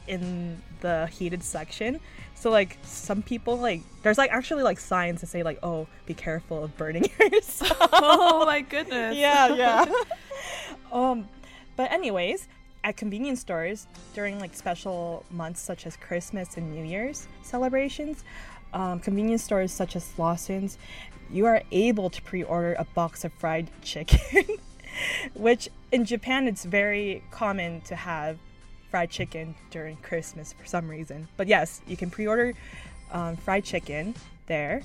[0.07, 2.01] in the heated section.
[2.35, 6.15] So like some people like there's like actually like signs that say like oh be
[6.15, 7.77] careful of burning yourself.
[7.93, 9.17] oh my goodness.
[9.17, 9.85] yeah, yeah.
[10.93, 11.29] um,
[11.77, 12.49] but anyways,
[12.85, 18.25] at convenience stores during like special months such as Christmas and New Year's celebrations,
[18.73, 20.79] um, convenience stores such as Lawson's,
[21.31, 24.45] you are able to pre-order a box of fried chicken,
[25.35, 28.39] which in Japan it's very common to have
[28.91, 31.29] fried chicken during Christmas for some reason.
[31.37, 32.55] But yes, you can pre-order
[33.13, 34.15] um, fried chicken
[34.47, 34.83] there.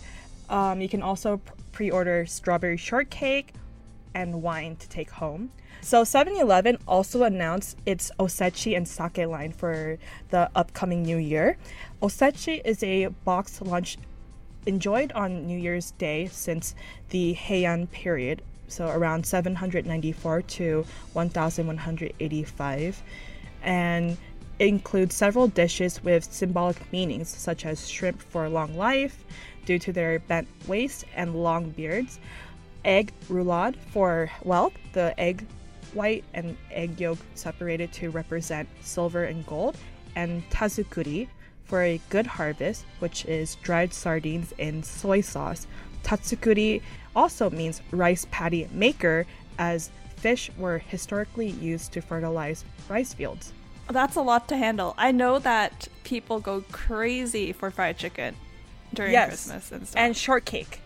[0.49, 3.53] Um, you can also pre-order strawberry shortcake
[4.13, 5.51] and wine to take home.
[5.84, 9.98] So 7-Eleven also announced its osechi and sake line for
[10.30, 11.58] the upcoming new year.
[12.02, 13.98] Osechi is a boxed lunch
[14.65, 16.74] enjoyed on New Year's Day since
[17.10, 23.04] the Heian period, so around 794 to 1185,
[23.62, 24.17] and
[24.60, 29.26] includes several dishes with symbolic meanings such as shrimp for long life
[29.65, 32.19] due to their bent waist and long beards,
[32.86, 35.46] egg roulade for wealth, the egg
[35.93, 39.77] white and egg yolk separated to represent silver and gold,
[40.15, 41.27] and tazukuri
[41.65, 45.67] for a good harvest, which is dried sardines in soy sauce.
[46.03, 46.82] Tazukuri
[47.15, 49.25] also means rice paddy maker,
[49.58, 53.53] as fish were historically used to fertilize rice fields.
[53.89, 54.93] That's a lot to handle.
[54.97, 58.36] I know that people go crazy for fried chicken
[58.93, 59.27] during Yes.
[59.29, 59.99] Christmas and stuff.
[59.99, 60.79] And shortcake.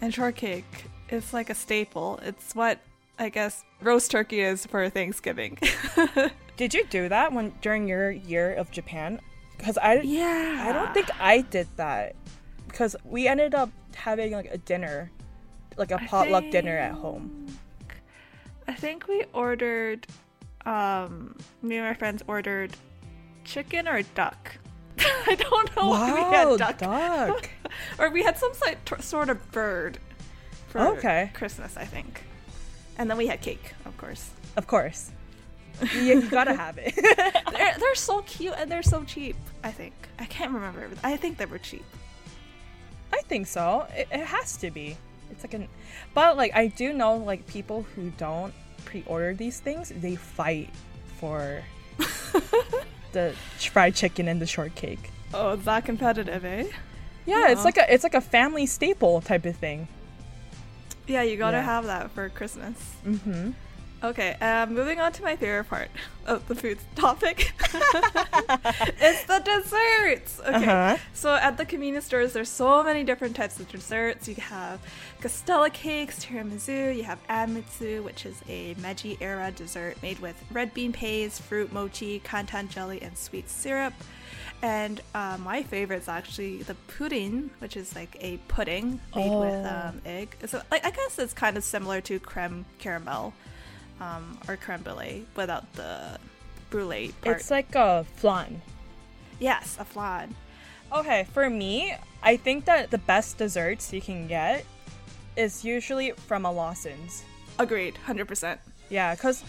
[0.00, 2.20] And shortcake is like a staple.
[2.22, 2.78] It's what
[3.18, 5.58] I guess roast turkey is for Thanksgiving.
[6.56, 9.20] Did you do that when during your year of Japan?
[9.56, 10.66] Because I yeah.
[10.68, 12.16] I don't think I did that
[12.66, 15.10] because we ended up having like a dinner,
[15.76, 17.46] like a potluck dinner at home.
[18.66, 20.06] I think we ordered
[20.66, 22.72] um me and my friends ordered
[23.44, 24.56] chicken or duck.
[24.98, 26.78] I don't know if we had duck.
[26.78, 27.50] duck.
[27.98, 28.52] or we had some
[29.00, 29.98] sort of bird
[30.68, 31.30] for Okay.
[31.34, 32.22] Christmas, I think.
[32.98, 34.30] And then we had cake, of course.
[34.56, 35.10] of course.
[35.94, 36.94] You, you gotta have it.
[37.52, 39.94] they're, they're so cute and they're so cheap, I think.
[40.18, 40.88] I can't remember.
[41.02, 41.84] I think they were cheap.
[43.12, 43.86] I think so.
[43.94, 44.96] It, it has to be.
[45.30, 45.68] It's like an,
[46.14, 48.54] but like I do know like people who don't
[48.84, 50.70] pre-order these things, they fight
[51.18, 51.62] for
[53.12, 55.10] the fried chicken and the shortcake.
[55.32, 56.68] Oh, it's that competitive, eh?
[57.26, 59.88] Yeah, it's like a it's like a family staple type of thing.
[61.06, 61.62] Yeah, you gotta Yeah.
[61.64, 62.76] have that for Christmas.
[63.06, 63.50] Mm-hmm.
[64.02, 65.88] Okay, um, moving on to my favorite part
[66.26, 67.52] of the food topic.
[69.00, 70.40] it's the desserts.
[70.40, 70.96] Okay, Uh-huh.
[71.14, 74.28] so at the convenience stores, there's so many different types of desserts.
[74.28, 74.80] You have
[75.22, 76.94] Castella cakes, tiramisu.
[76.94, 81.72] You have anmitsu, which is a Meiji era dessert made with red bean paste, fruit
[81.72, 83.94] mochi, kanten jelly, and sweet syrup.
[84.62, 89.52] And uh, my favorite is actually the pudding, which is like a pudding made with
[89.66, 89.88] Oh.
[89.90, 90.36] um, egg.
[90.46, 93.34] So like I guess it's kind of similar to creme caramel
[94.00, 96.18] um, or creme brulee without the
[96.70, 97.36] brulee part.
[97.40, 98.62] It's like a flan.
[99.38, 100.34] yes, a flan.
[100.92, 104.64] Okay, for me, I think that the best desserts you can get
[105.36, 107.24] is usually from a Lawson's.
[107.58, 108.60] Agreed, hundred percent.
[108.88, 109.44] Yeah, because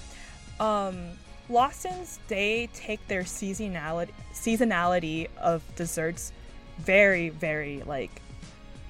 [0.60, 1.10] um,
[1.50, 6.32] Lawson's they take their seasonality seasonality of desserts
[6.80, 8.22] very very like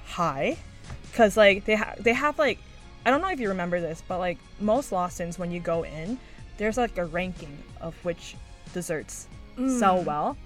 [0.06, 0.56] high,
[1.10, 2.58] because like they have they have like
[3.04, 6.18] I don't know if you remember this, but like most Lawson's when you go in,
[6.56, 8.34] there's like a ranking of which
[8.72, 9.78] desserts mm.
[9.78, 10.36] sell well,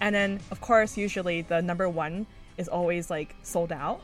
[0.00, 4.00] and then of course usually the number one is always like sold out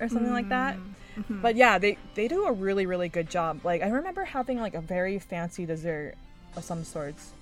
[0.00, 0.76] or something like that.
[0.76, 0.94] Mm.
[1.18, 1.40] Mm-hmm.
[1.42, 3.60] But yeah, they they do a really really good job.
[3.64, 6.14] Like I remember having like a very fancy dessert
[6.56, 7.32] of some sorts.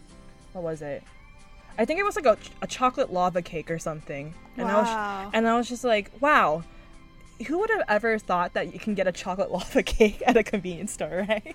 [0.53, 1.03] What was it?
[1.79, 4.35] I think it was like a, a chocolate lava cake or something.
[4.57, 5.25] And I Wow.
[5.25, 6.65] was and I was just like, wow.
[7.47, 10.43] Who would have ever thought that you can get a chocolate lava cake at a
[10.43, 11.55] convenience store, right?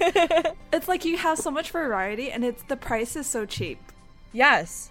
[0.72, 3.78] It's like you have so much variety, and it's the price is so cheap.
[4.32, 4.90] Yes.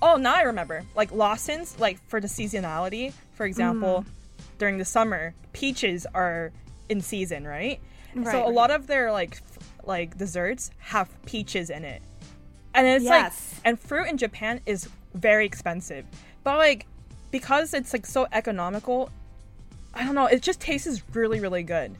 [0.00, 0.84] Oh, now I remember.
[0.94, 4.42] Like Lawson's, like for the seasonality, for example, mm.
[4.58, 6.52] during the summer, peaches are
[6.88, 7.80] in season, right?
[8.14, 9.40] Right, so a lot of their like
[9.86, 12.02] like desserts have peaches in it.
[12.74, 13.52] And it's Yes.
[13.54, 16.04] like and fruit in Japan is very expensive.
[16.42, 16.86] But like
[17.30, 19.10] because it's like so economical,
[19.92, 21.94] I don't know, it just tastes really really good.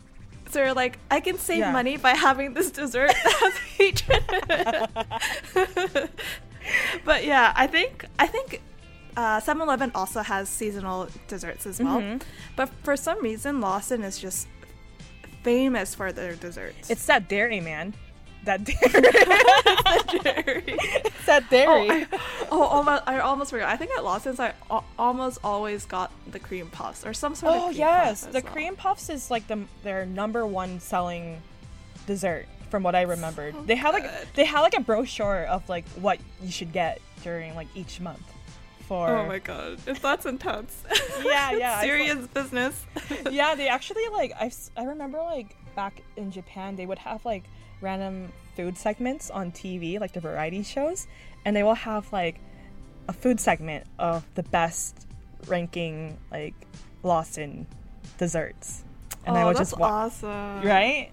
[0.50, 1.72] So you're like, I can save Yeah.
[1.72, 4.04] money by having this dessert that has peach
[7.04, 8.60] but yeah, I think I think
[9.16, 12.00] uh, 7-Eleven also has seasonal desserts as well.
[12.00, 12.18] Mm-hmm.
[12.56, 14.48] But for some reason, Lawson is just
[15.44, 16.90] famous for their desserts.
[16.90, 17.94] It's that dairy, man.
[18.44, 18.76] That dairy.
[20.66, 21.66] it's that dairy.
[21.68, 22.06] oh, dairy.
[22.12, 22.18] I,
[22.50, 23.68] oh, almost, I almost forgot.
[23.68, 24.52] I think at Lawson's I
[24.98, 28.52] almost always got the cream puffs or some sort of Oh yes, the well.
[28.52, 31.40] cream puffs is like the their number one selling
[32.06, 33.54] dessert from what I remembered.
[33.66, 37.54] they had like they had like a brochure of like what you should get during
[37.54, 38.20] like each month.
[38.86, 40.82] For Oh my god, if that's intense.
[41.24, 42.84] Yeah, yeah, serious business.
[43.30, 47.44] yeah, they actually like I I remember like back in Japan they would have like
[47.80, 51.06] random food segments on TV like the variety shows,
[51.44, 52.38] and they will have like
[53.08, 55.06] a food segment of the best
[55.46, 56.54] ranking like
[57.02, 57.66] Lawson
[58.18, 58.84] desserts,
[59.26, 60.62] and oh, I would that's just wa- awesome.
[60.62, 61.10] right.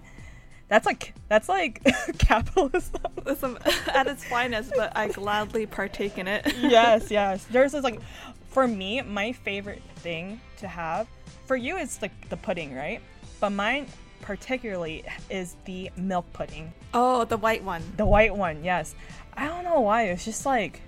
[0.72, 1.82] That's like that's like
[2.18, 3.02] capitalism.
[3.92, 6.50] At its finest, but I gladly partake in it.
[6.62, 7.44] yes, yes.
[7.50, 8.00] There's this like,
[8.48, 11.08] for me, my favorite thing to have.
[11.44, 13.02] For you, it's like the pudding, right?
[13.38, 13.86] But mine
[14.22, 17.82] particularly is the milk pudding, Oh, the white one.
[17.98, 18.64] the white one.
[18.64, 18.94] Yes,
[19.36, 20.04] I don't know why.
[20.04, 20.80] It's just like,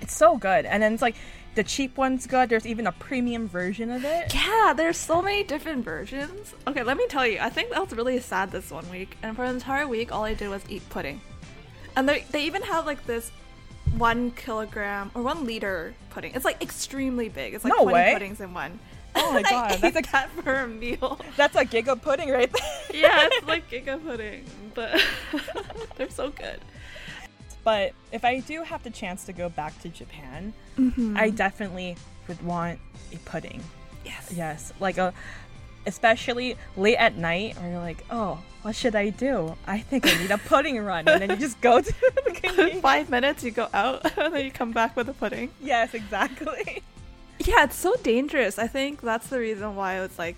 [0.00, 0.64] it's so good.
[0.64, 1.16] And then it's like
[1.54, 2.48] the cheap one's good.
[2.48, 4.32] There's even a premium version of it.
[4.34, 6.54] Yeah, there's so many different versions.
[6.68, 7.38] Okay, let me tell you.
[7.40, 10.24] I think that was really sad this one week, and for an entire week, all
[10.24, 11.20] I did was eat pudding.
[11.96, 13.30] And they they even have like this
[13.96, 16.32] one kilogram or one liter pudding.
[16.34, 17.54] It's like extremely big.
[17.54, 18.10] It's like No 20 way.
[18.12, 18.78] puddings in one.
[19.16, 21.18] Oh my God, that's ate that for a meal.
[21.36, 23.00] That's a giga pudding right there.
[23.02, 25.02] yeah, it's like giga pudding, but
[25.96, 26.60] they're so good.
[27.64, 31.16] But if I do have the chance to go back to Japan, mm-hmm.
[31.16, 31.96] I definitely
[32.28, 32.78] would want
[33.12, 33.62] a pudding.
[34.04, 34.32] Yes.
[34.34, 35.12] Yes, like a,
[35.86, 39.56] especially late at night, where you're like, oh, what should I do?
[39.66, 41.94] I think I need a pudding run, and then you just go to
[42.24, 42.80] the convenience.
[42.80, 45.50] Five minutes, you go out, and then you come back with a pudding.
[45.60, 46.82] Yes, exactly.
[47.38, 48.58] Yeah, it's so dangerous.
[48.58, 50.36] I think that's the reason why it's like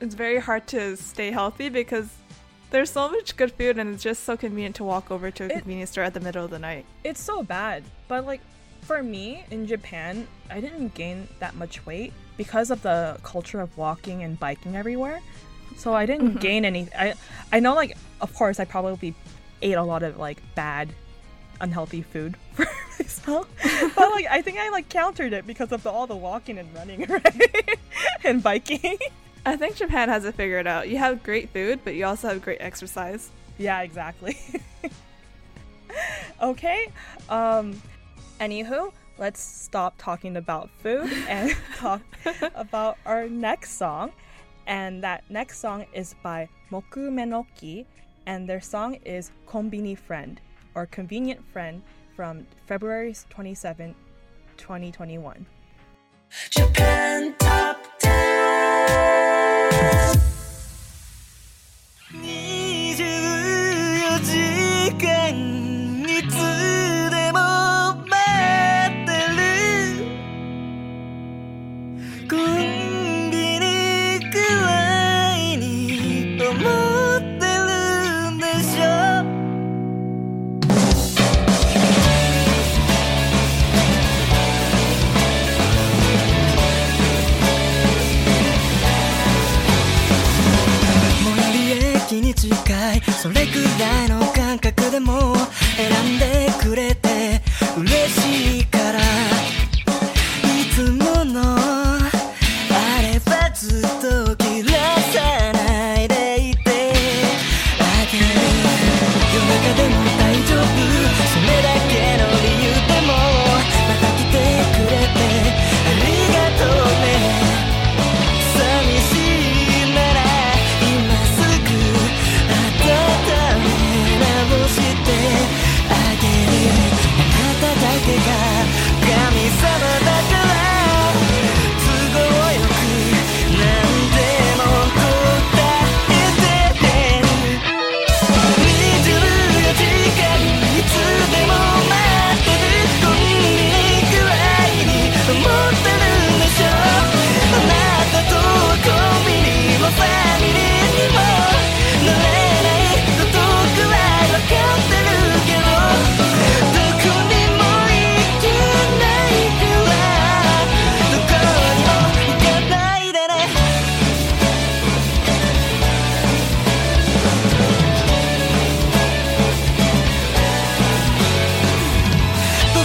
[0.00, 2.10] it's very hard to stay healthy because
[2.74, 5.46] there's so much good food and it's just so convenient to walk over to a
[5.46, 6.84] It- convenience store at the middle of the night.
[7.04, 8.40] It's so bad, but like
[8.82, 13.78] for me in Japan, I didn't gain that much weight because of the culture of
[13.78, 15.20] walking and biking everywhere.
[15.76, 16.38] So I didn't mm-hmm.
[16.38, 16.88] gain any.
[16.98, 17.14] I
[17.52, 19.14] I know like of course I probably
[19.62, 20.92] ate a lot of like bad,
[21.60, 22.66] unhealthy food for
[22.98, 23.46] myself,
[23.94, 26.74] but like I think I like countered it because of the, all the walking and
[26.74, 27.78] running, right,
[28.24, 28.98] and biking.
[29.46, 30.88] I think Japan has it figured out.
[30.88, 33.30] You have great food, but you also have great exercise.
[33.58, 34.38] Yeah, exactly.
[36.42, 36.90] okay.
[37.28, 37.80] Um
[38.40, 42.02] anywho, let's stop talking about food and talk
[42.54, 44.12] about our next song.
[44.66, 47.84] And that next song is by Moku Menoki
[48.26, 50.40] and their song is Konbini Friend
[50.74, 51.82] or Convenient Friend
[52.16, 53.94] from February 27,
[54.56, 55.46] 2021.
[56.50, 59.23] Japan Top 10
[59.74, 60.33] 24
[93.24, 95.33] それくらいの感覚でも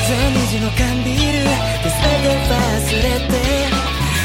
[0.09, 0.11] 12
[0.47, 1.45] 時の缶ビール。
[1.45, 2.57] で全て忘
[2.97, 3.37] れて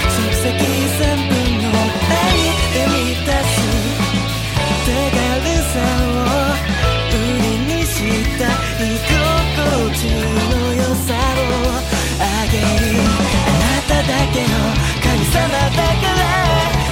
[0.09, 1.77] 即席3分の
[2.09, 2.41] 愛
[2.73, 3.55] で満たす
[4.87, 5.21] 手軽
[5.61, 6.17] さを
[6.97, 7.93] 売りにし
[8.39, 8.43] た
[8.81, 11.53] 居心地の良さを
[12.19, 12.97] あげる。
[13.37, 14.49] あなただけの
[15.03, 16.25] 神様だから。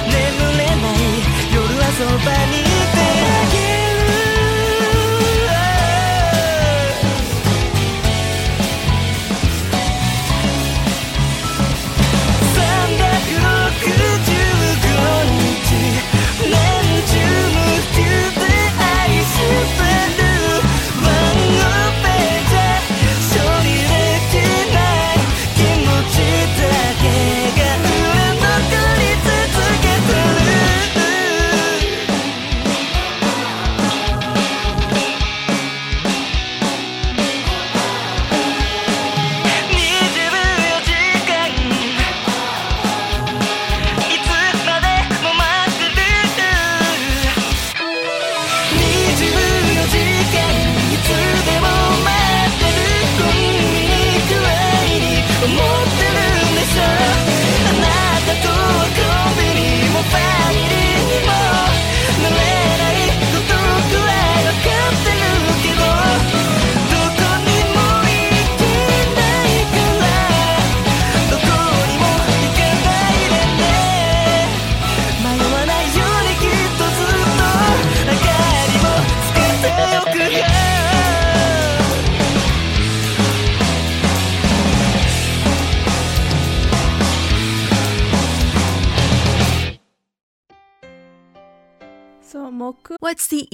[0.05, 0.17] 眠
[0.57, 1.01] れない
[1.51, 2.62] 夜はそばに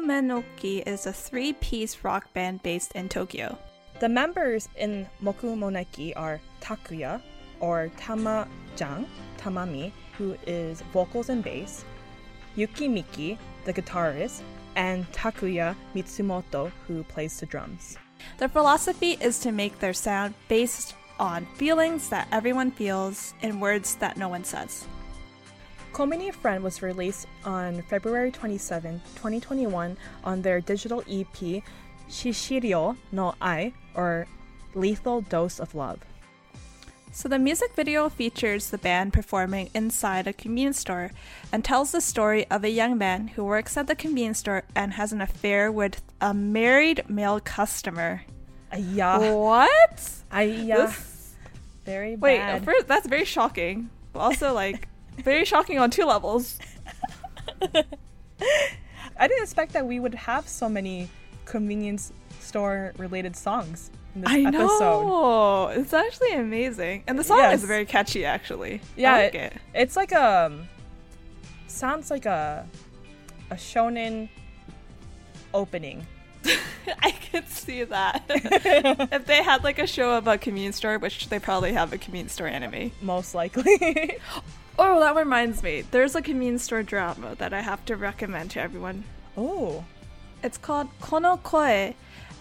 [0.00, 3.58] Menoki is a three-piece rock band based in Tokyo.
[4.00, 7.20] The members in Mokumoneki are Takuya,
[7.60, 9.06] or Tama-jang,
[9.38, 11.84] Tamami, who is vocals and bass,
[12.56, 14.42] Yuki Miki, the guitarist,
[14.76, 17.96] and Takuya Mitsumoto, who plays the drums.
[18.38, 23.96] Their philosophy is to make their sound based on feelings that everyone feels in words
[23.96, 24.86] that no one says.
[25.92, 31.62] Konbini Friend was released on February 27, 2021 on their digital EP
[32.08, 34.26] Chishiryo no Ai, or
[34.74, 35.98] Lethal Dose of Love.
[37.14, 41.10] So the music video features the band performing inside a convenience store
[41.52, 44.94] and tells the story of a young man who works at the convenience store and
[44.94, 48.22] has an affair with a married male customer.
[48.72, 49.34] Ayah.
[49.34, 50.10] What?
[50.32, 50.86] Ayah.
[50.86, 51.34] This-
[51.84, 52.64] Very Wait, bad.
[52.64, 53.90] first, that's very shocking.
[54.14, 54.88] But also, like,
[55.18, 56.58] very shocking on two levels.
[59.18, 61.08] I didn't expect that we would have so many
[61.44, 64.58] convenience store related songs in this I episode.
[64.80, 65.66] know.
[65.68, 67.04] It's actually amazing.
[67.06, 67.60] And the song Yes.
[67.60, 68.80] is very catchy, actually.
[68.96, 69.60] Yeah, I like it- it.
[69.74, 70.52] It's like a
[71.66, 72.66] sounds like a
[73.50, 74.28] a shonen
[75.54, 76.06] opening.
[77.02, 78.24] I could see that.
[78.28, 81.98] if they had like a show about a convenience store, which they probably have a
[81.98, 82.90] convenience store anime.
[83.02, 84.18] Most likely.
[84.78, 85.82] Oh, that reminds me.
[85.90, 89.04] There's a convenience store drama that I have to recommend to everyone.
[89.36, 89.84] oh.
[90.42, 91.94] It's called Kono Koe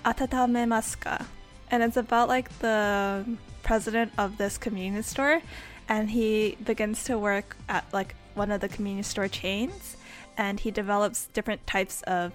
[0.04, 1.26] Atatame ka?
[1.70, 3.26] And it's about like the
[3.64, 5.42] president of this convenience store,
[5.88, 9.98] and he begins to work at like one of the convenience store chains,
[10.38, 12.34] and he develops different types of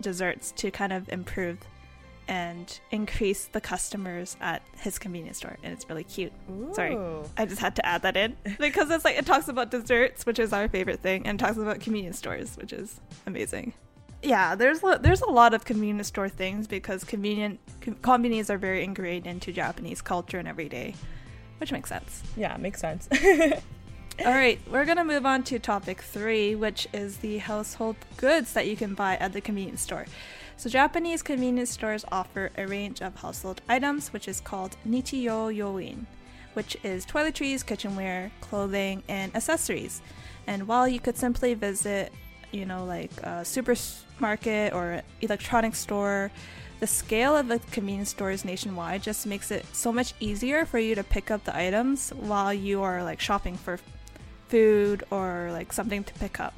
[0.00, 1.58] desserts to kind of improve
[2.28, 6.32] and increase the customers at his convenience store, and it's really cute.
[6.72, 6.96] Sorry,
[7.36, 10.38] I just had to add that in because it's like it talks about desserts, which
[10.38, 13.74] is our favorite thing, and talks about convenience stores, which is amazing.
[14.22, 18.58] Yeah, there's lo- there's a lot of convenience store things because convenient con- convenience are
[18.58, 20.94] very ingrained into Japanese culture and everyday,
[21.58, 22.22] which makes sense.
[22.36, 23.08] Yeah, makes sense.
[24.24, 28.66] All right, we're gonna move on to topic three, which is the household goods that
[28.66, 30.06] you can buy at the convenience store.
[30.56, 36.06] So Japanese convenience stores offer a range of household items, which is called nichiyohin,
[36.54, 40.00] which is toiletries, kitchenware, clothing, and accessories.
[40.46, 42.12] And while you could simply visit,
[42.52, 46.30] you know, like a supermarket or electronics store,
[46.80, 50.94] the scale of the convenience stores nationwide just makes it so much easier for you
[50.94, 53.78] to pick up the items while you are like shopping for
[54.48, 56.54] food or like something to pick up.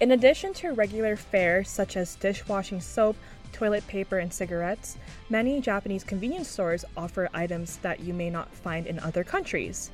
[0.00, 3.16] In addition to regular fare such as dishwashing soap,
[3.52, 4.96] toilet paper, and cigarettes,
[5.30, 9.90] many Japanese convenience stores offer items that you may not find in other countries.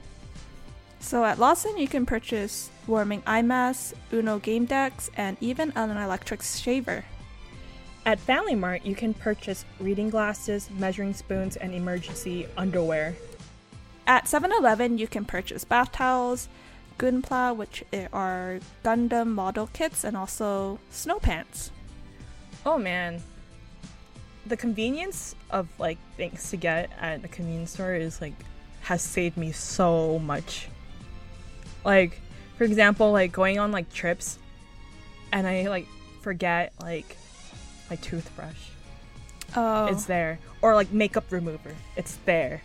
[1.00, 5.96] So at Lawson, you can purchase warming eye masks, Uno game decks, and even an
[5.96, 7.04] electric shaver.
[8.06, 13.14] At Family Mart, you can purchase reading glasses, measuring spoons, and emergency underwear.
[14.06, 16.48] At 7 Eleven, you can purchase bath towels,
[17.00, 17.82] Gunpla, which
[18.12, 21.70] are Gundam model kits, and also snow pants.
[22.66, 23.22] Oh man.
[24.46, 28.34] The convenience of like things to get at the convenience store is like
[28.82, 30.68] has saved me so much.
[31.84, 32.20] Like,
[32.58, 34.38] for example, like going on like trips
[35.32, 35.86] and I like
[36.20, 37.16] forget like
[37.88, 38.68] my toothbrush.
[39.56, 40.38] Oh, It's there.
[40.60, 41.74] Or like makeup remover.
[41.96, 42.62] It's there.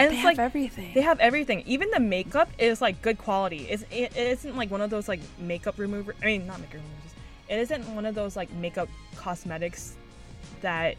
[0.00, 0.90] And they it's have like everything.
[0.94, 1.62] they have everything.
[1.66, 3.66] Even the makeup is like good quality.
[3.68, 6.14] It's, it, it isn't like one of those like makeup remover.
[6.22, 7.14] I mean, not makeup removers.
[7.48, 9.94] It isn't one of those like makeup cosmetics
[10.60, 10.96] that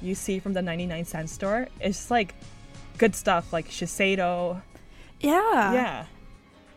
[0.00, 1.68] you see from the 99 cent store.
[1.80, 2.34] It's like
[2.98, 4.62] good stuff like Shiseido.
[5.20, 5.72] yeah.
[5.72, 6.06] yeah.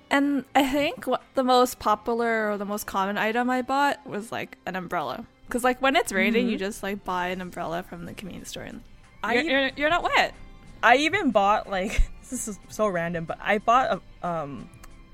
[0.10, 4.32] And I think what the most popular or the most common item I bought was
[4.32, 5.26] like an umbrella.
[5.48, 6.52] Because like when it's raining, mm-hmm.
[6.52, 8.82] you just like buy an umbrella from the convenience store and
[9.24, 10.36] I you're, e- you're, you're not wet.
[10.84, 14.70] I even bought like this is so random, but I bought a um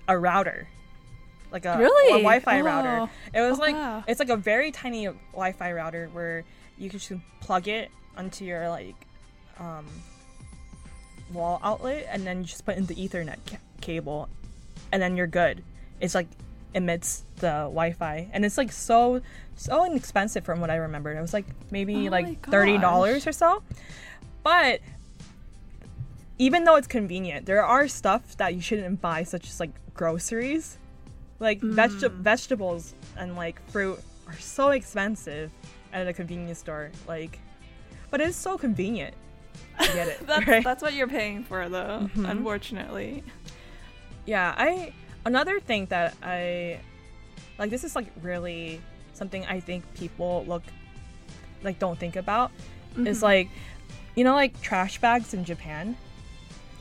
[0.08, 0.68] a router.
[1.52, 2.10] Like a, Really?
[2.14, 2.64] a Wi-Fi Oh.
[2.64, 3.12] router.
[3.34, 4.04] It was Oh, like wow.
[4.08, 6.44] it's like a very tiny Wi-Fi router where
[6.78, 7.12] you can just
[7.42, 8.96] plug it onto your like
[9.60, 9.86] um
[11.34, 14.30] wall outlet and then you just put in the Ethernet ca- cable
[14.92, 15.64] and then you're good.
[16.00, 16.28] It's like
[16.74, 19.22] emits the Wi-Fi and it's like so
[19.56, 21.12] so inexpensive from what I remember.
[21.16, 23.64] It was like maybe Oh like thirty dollars or so.
[24.44, 24.82] But
[26.40, 30.78] even though it's convenient, there are stuff that you shouldn't buy, such as like groceries,
[31.40, 32.22] like veg- hmm.
[32.22, 35.52] vegetables and like fruit are so expensive
[35.92, 36.92] at a convenience store.
[37.08, 37.40] Like,
[38.10, 39.14] but it's so convenient.
[39.78, 40.20] I get it.
[40.28, 40.64] That's, right?
[40.64, 42.26] that's what you're paying for, though, mm-hmm.
[42.26, 43.24] unfortunately.
[44.26, 44.94] Yeah, I
[45.26, 46.80] another thing that I
[47.58, 48.82] like this is like really
[49.14, 50.64] something I think people look
[51.64, 52.52] like don't think about
[52.98, 53.26] is mm-hmm.
[53.26, 53.50] like
[54.16, 55.98] you know like trash bags in Japan.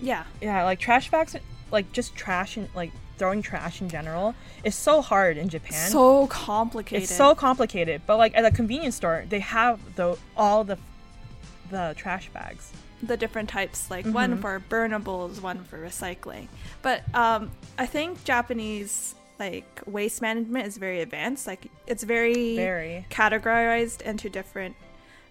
[0.01, 0.25] Yeah.
[0.41, 1.37] Yeah, like trash bags
[1.71, 4.35] like just trash and like throwing trash in general
[4.65, 5.91] is so hard in Japan.
[5.91, 7.05] So complicated.
[7.05, 10.79] it's so complicated, but like at a convenience store, they have the all the
[11.71, 12.73] the trash bags.
[13.03, 16.49] the different types, like one for burnables, one for recycling.
[16.83, 21.47] But um, I think Japanese like waste management is very advanced.
[21.47, 23.07] Like it's very, Very.
[23.11, 24.75] categorized into different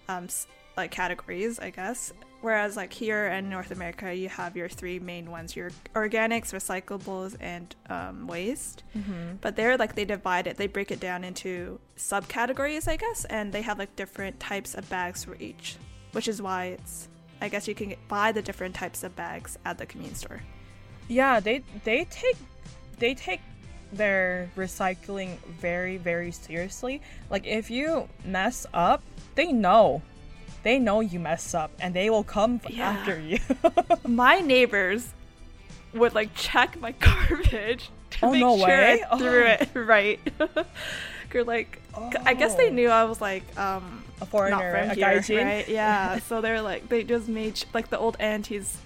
[0.08, 0.28] um,
[0.76, 2.12] like categories, I guess.
[2.40, 7.36] Whereas like here in North America, you have your three main ones: your organics, recyclables,
[7.40, 8.84] and um, waste.
[9.40, 13.52] But they're like they divide it, they break it down into subcategories, I guess, and
[13.52, 15.76] they have like different types of bags for each,
[16.12, 17.08] which is why it's.
[17.40, 20.42] I guess you can buy the different types of bags at the convenience store.
[21.08, 22.36] Yeah, they they take
[22.98, 23.40] they take
[23.92, 27.00] their recycling very very seriously.
[27.30, 29.02] Like if you mess up,
[29.34, 30.02] they know.
[30.68, 32.90] They know you mess up and they will come Yeah.
[32.90, 33.38] after you.
[34.06, 35.08] My neighbors
[35.94, 39.02] would like check my garbage to Oh, make no sure way?
[39.10, 39.46] I threw Oh.
[39.46, 40.20] it right.
[41.32, 41.80] You're like,
[42.26, 42.72] I guess they Oh.
[42.74, 45.66] knew I was like um a foreigner, not from a here, right?
[45.66, 46.18] Yeah.
[46.18, 48.76] so they're like, they just made like the old aunties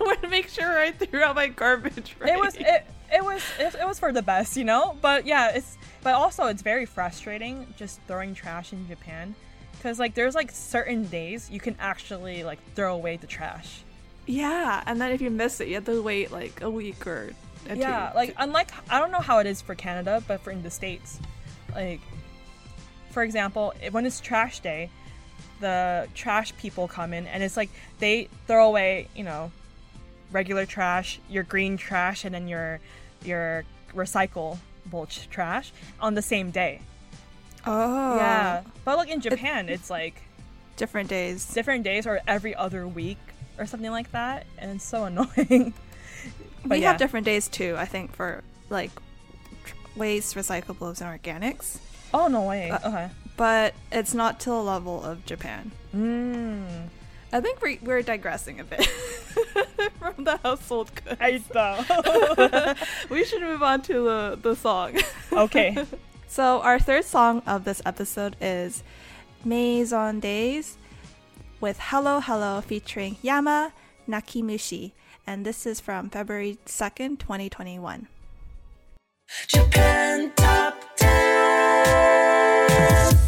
[0.00, 2.16] would make sure I threw out my garbage.
[2.20, 2.34] Right?
[2.34, 2.84] It was it,
[3.16, 4.94] it was it, it was for the best, you know.
[5.00, 9.34] But yeah, it's but also it's very frustrating just throwing trash in Japan,
[9.84, 13.82] because like there's like certain days you can actually like throw away the trash.
[14.24, 17.34] Yeah, and then if you miss it, you have to wait like a week or
[17.68, 18.16] a yeah, two.
[18.16, 21.20] like unlike I don't know how it is for Canada, but for in the states,
[21.74, 22.00] like
[23.10, 24.88] for example, when it's trash day,
[25.60, 27.68] the trash people come in and it's like
[27.98, 29.52] they throw away you know
[30.32, 32.80] regular trash, your green trash, and then your
[33.22, 33.64] your
[33.94, 34.56] recycle
[34.86, 36.80] bulch trash on the same day.
[37.66, 38.16] Oh.
[38.16, 38.62] Yeah.
[38.84, 40.22] But like in Japan, it's, it's like
[40.76, 41.46] different days.
[41.52, 43.18] Different days or every other week
[43.58, 44.46] or something like that.
[44.58, 45.74] And it's so annoying.
[46.64, 46.90] we yeah.
[46.90, 48.90] have different days too, I think, for like
[49.96, 51.78] waste, recyclables, and organics.
[52.12, 52.70] Oh, no way.
[52.70, 53.10] Uh, okay.
[53.36, 55.72] But it's not to the level of Japan.
[55.94, 56.88] Mm.
[57.32, 58.84] I think we're, we're digressing a bit
[59.98, 61.16] from the household goods.
[61.20, 62.74] I know.
[63.10, 64.96] we should move on to the, the song.
[65.32, 65.84] Okay.
[66.26, 68.82] So, our third song of this episode is
[69.44, 70.76] Maisondes
[71.60, 73.72] with Hello Hello featuring Yama
[74.08, 74.92] Nakimushi,
[75.26, 78.08] and this is from February 2nd, 2021.
[79.48, 83.23] Japan Top 10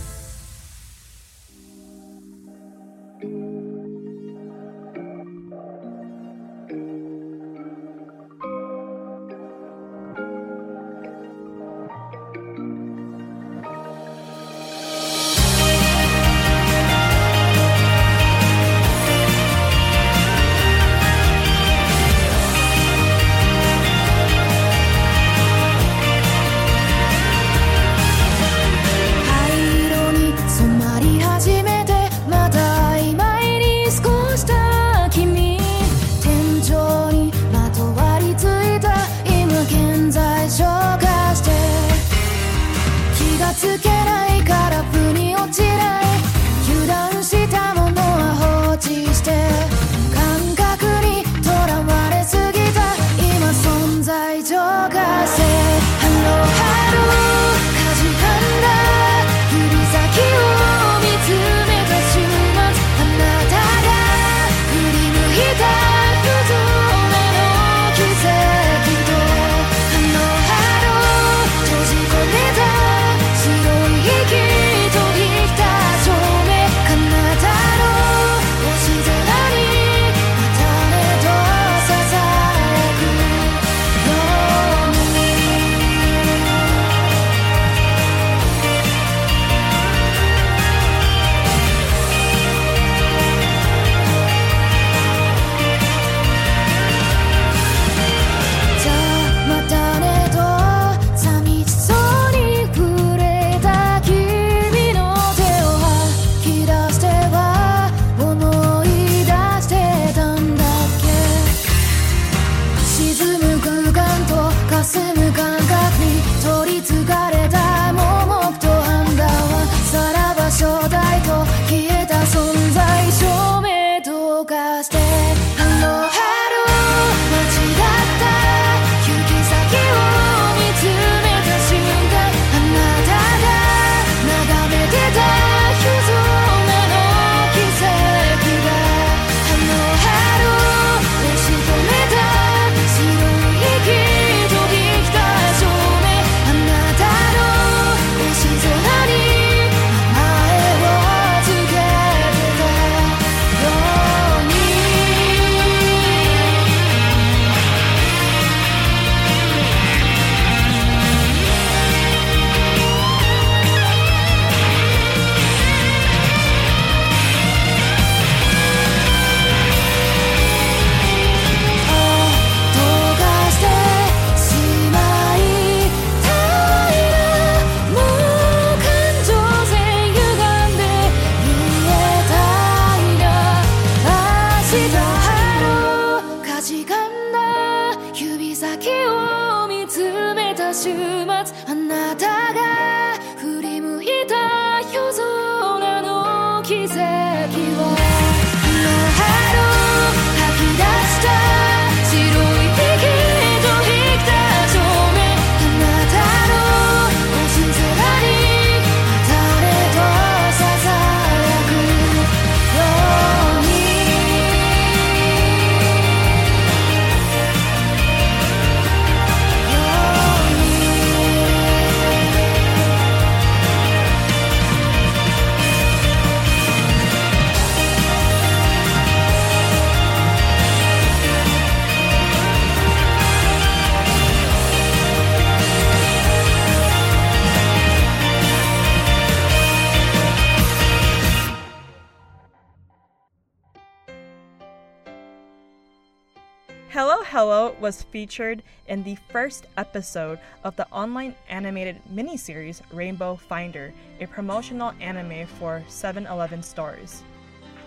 [248.16, 255.46] featured in the first episode of the online animated miniseries Rainbow Finder, a promotional anime
[255.46, 257.22] for 7 Eleven stores.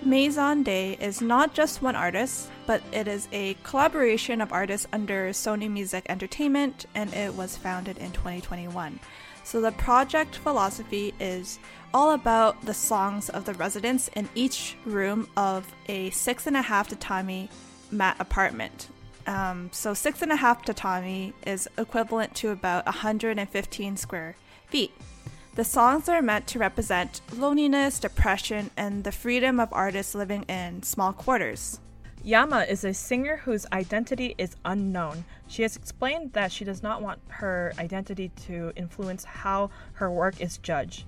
[0.05, 5.67] Maisondes is not just one artist, but it is a collaboration of artists under Sony
[5.67, 8.99] Music Entertainment, and it was founded in 2021.
[9.43, 11.57] So the project philosophy is
[11.91, 16.61] all about the songs of the residents in each room of a six and a
[16.61, 17.49] half tatami
[17.89, 18.89] mat apartment.
[19.29, 24.91] Um, so six and a half tatami is equivalent to about 115 square feet.
[25.53, 30.81] The songs are meant to represent loneliness, depression, and the freedom of artists living in
[30.81, 31.79] small quarters.
[32.23, 35.25] Yama is a singer whose identity is unknown.
[35.47, 40.41] She has explained that she does not want her identity to influence how her work
[40.41, 41.05] is judged.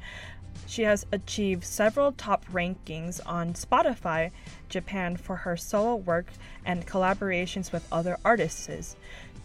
[0.72, 4.32] She has achieved several top rankings on Spotify
[4.70, 6.28] Japan for her solo work
[6.64, 8.96] and collaborations with other artists.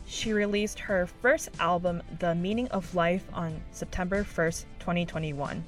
[0.06, 5.64] She released her first album, The Meaning of Life, on September 1st, 2021.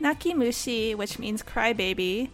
[0.00, 2.30] Nakimushi, which means crybaby,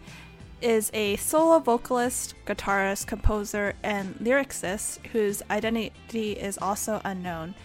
[0.61, 7.55] is a solo vocalist, guitarist, composer, and lyricist whose identity is also unknown.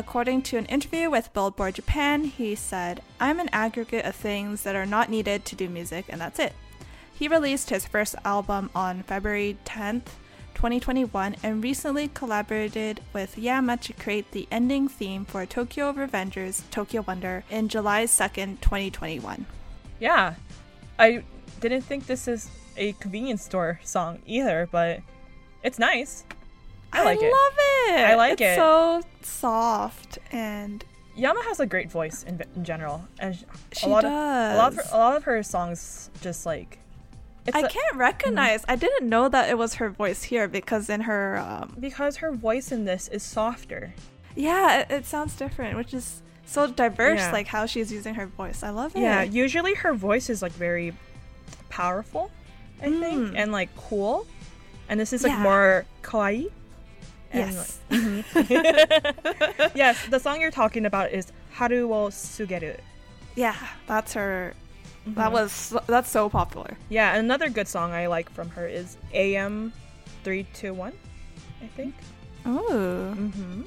[0.00, 4.74] According to an interview with Billboard Japan, he said, I'm an aggregate of things that
[4.74, 6.54] are not needed to do music, and that's it.
[7.12, 10.06] He released his first album on February 10th,
[10.54, 17.02] 2021, and recently collaborated with Yama to create the ending theme for Tokyo Revengers Tokyo
[17.06, 19.44] Wonder in July 2nd, 2021.
[20.00, 20.36] Yeah,
[20.98, 21.24] I
[21.60, 22.48] didn't think this is
[22.78, 25.00] a convenience store song either, but
[25.62, 26.24] it's nice.
[26.92, 27.32] I like it.
[27.32, 27.52] love
[27.88, 28.00] it.
[28.04, 28.44] I like it.
[28.44, 28.56] it's it.
[28.56, 30.84] so soft and
[31.16, 34.56] Yama has a great voice in, in general, and sh- She a lot of a
[34.56, 36.78] lot of her, a lot of her songs just like
[37.46, 38.64] it's I a- can't recognize.
[38.68, 42.32] I didn't know that it was her voice here because in her, um, because her
[42.32, 43.92] voice in this is softer.
[44.36, 47.18] yeah, it, it sounds different, which is so diverse.
[47.18, 47.32] Yeah.
[47.32, 48.62] Like how she's using her voice.
[48.62, 49.00] I love it.
[49.00, 50.92] Yeah, usually her voice is like very
[51.68, 52.30] powerful,
[52.80, 53.34] I think, Mm.
[53.36, 54.26] and like cool,
[54.88, 55.42] and this is like Yeah.
[55.42, 56.50] more kawaii.
[57.32, 57.78] Yes.
[59.74, 62.76] yes, the song you're talking about is Haru wo Tsugeru.
[63.36, 63.56] yeah,
[63.86, 64.54] that's her.
[65.06, 65.14] Mm-hmm.
[65.14, 66.76] That was that's so popular.
[66.88, 69.72] Yeah, another good song I like from her is AM
[70.24, 70.92] 321,
[71.62, 71.94] I think.
[72.44, 73.14] Oh.
[73.16, 73.62] Mm-hmm.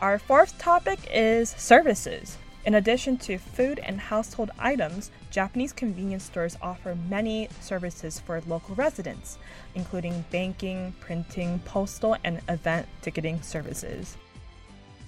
[0.00, 2.38] Our fourth topic is services.
[2.66, 8.74] In addition to food and household items, Japanese convenience stores offer many services for local
[8.74, 9.38] residents,
[9.74, 14.18] including banking, printing, postal, and event ticketing services.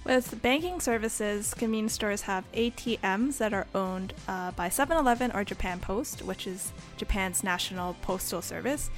[0.03, 5.45] With banking services, convenience stores have ATMs that are owned uh, by 7 Eleven or
[5.45, 8.89] Japan Post, which is Japan's national postal service.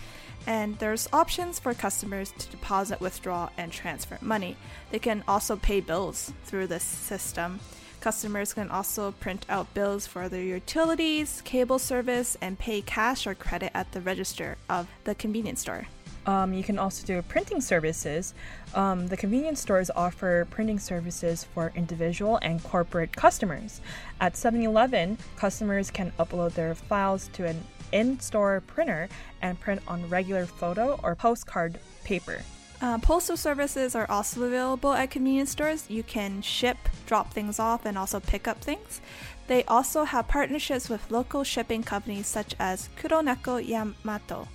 [0.48, 4.58] And there's options for customers to deposit, withdraw, and transfer money.
[4.92, 7.60] They can also pay bills through this system.
[8.06, 13.34] Customers can also print out bills for their utilities, cable service, and pay cash or
[13.34, 15.88] credit at the register of the convenience store.
[16.28, 18.36] Um, you can also do printing services.
[18.76, 23.82] Um, the convenience stores offer printing services for individual and corporate customers.
[24.22, 29.10] At 7 Eleven, customers can upload their files to an in store printer
[29.42, 32.44] and print on regular photo or postcard paper.
[32.82, 35.90] Uh, postal services are also available at convenience stores.
[35.90, 39.02] You can ship, drop things off, and also pick up things.
[39.48, 44.48] They also have partnerships with local shipping companies such as Kuroneko Yamato.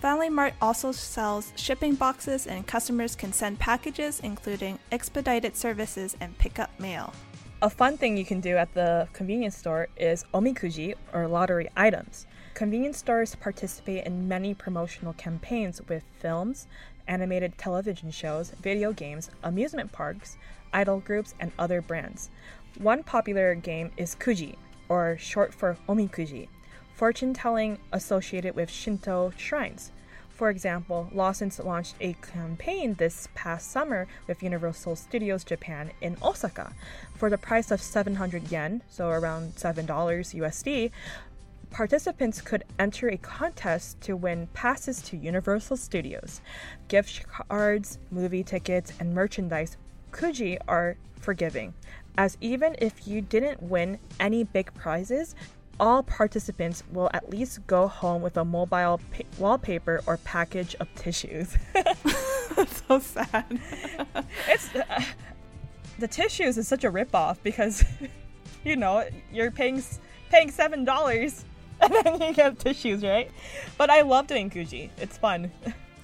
[0.00, 6.38] Family Mart also sells shipping boxes, and customers can send packages, including expedited services and
[6.38, 7.12] pickup mail.
[7.60, 12.26] A fun thing you can do at the convenience store is omikuji or lottery items.
[12.54, 16.66] Convenience stores participate in many promotional campaigns with films,
[17.08, 20.36] animated television shows, video games, amusement parks,
[20.72, 22.30] idol groups, and other brands.
[22.78, 24.56] One popular game is kuji,
[24.88, 26.48] or short for omikuji,
[26.94, 29.92] fortune telling associated with Shinto shrines.
[30.40, 36.72] For example, Lawson's launched a campaign this past summer with Universal Studios Japan in Osaka.
[37.14, 40.90] For the price of 700 yen, so around $7 USD,
[41.70, 46.40] participants could enter a contest to win passes to Universal Studios.
[46.88, 49.76] Gift cards, movie tickets, and merchandise
[50.12, 51.74] Kuji are forgiving,
[52.18, 55.34] as even if you didn't win any big prizes,
[55.78, 60.94] all participants will at least go home with a mobile pa- wallpaper or package of
[60.94, 61.56] tissues.
[61.74, 63.44] That's so sad.
[64.48, 65.02] it's uh,
[65.98, 67.84] the tissues is such a ripoff because
[68.64, 69.82] you know you're paying
[70.30, 71.44] paying seven dollars
[71.82, 73.30] and then you get tissues, right?
[73.78, 74.90] But I love doing Kuji.
[74.98, 75.50] It's fun.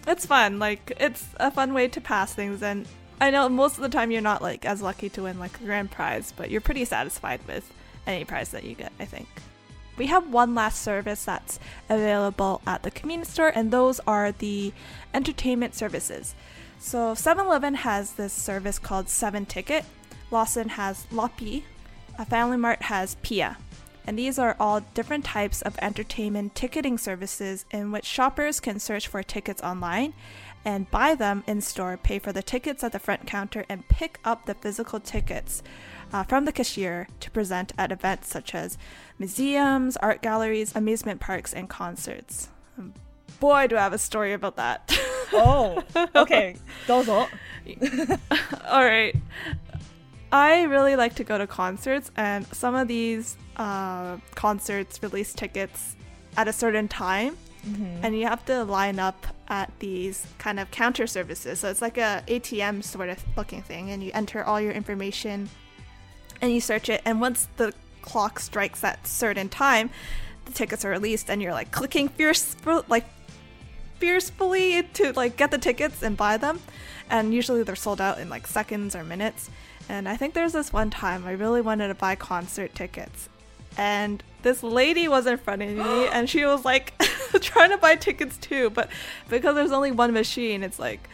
[0.07, 0.59] it's fun.
[0.59, 2.87] Like it's a fun way to pass things, and
[3.20, 5.64] I know most of the time you're not like as lucky to win like a
[5.64, 7.70] grand prize, but you're pretty satisfied with
[8.07, 8.93] any prize that you get.
[8.99, 9.29] I think.
[9.97, 11.59] We have one last service that's
[11.89, 14.72] available at the convenience store, and those are the
[15.14, 16.35] entertainment services.
[16.79, 19.87] So 7-Eleven has this service called Seven Ticket.
[20.31, 21.62] Lawson has Loppi.
[22.18, 23.57] A Family Mart has Pia.
[24.07, 29.09] And these are all different types of entertainment ticketing services in which shoppers can search
[29.09, 30.15] for tickets online
[30.65, 34.19] and buy them in store, pay for the tickets at the front counter, and pick
[34.25, 35.63] up the physical tickets
[36.13, 38.77] uh, from the cashier to present at events such as
[39.19, 42.49] museums, art galleries, amusement parks, and concerts.
[42.79, 42.95] Um,
[43.39, 44.99] Boy, do I have a story about that.
[45.33, 45.83] Oh,
[46.15, 46.55] okay.
[46.87, 47.29] Dozo.
[48.69, 49.15] All right.
[50.31, 55.97] I really like to go to concerts, and some of these uh, concerts release tickets
[56.37, 57.37] at a certain time,
[58.05, 61.61] and you have to line up at these kind of counter services.
[61.61, 65.49] So it's like a ATM sort of looking thing, and you enter all your information,
[66.41, 69.91] and you search it, and once the clock strikes that certain time,
[70.45, 72.55] the tickets are released, and you're like clicking fierce,
[72.89, 73.05] like
[73.99, 76.61] fiercefully to like get the tickets and buy them.
[77.09, 79.49] And usually they're sold out in like seconds or minutes.
[79.89, 83.29] And i think there's this one time i really wanted to buy concert tickets
[83.77, 86.95] and this lady was in front of me and she was like
[87.41, 88.89] trying to buy tickets too but
[89.29, 91.09] because there's only one machine it's like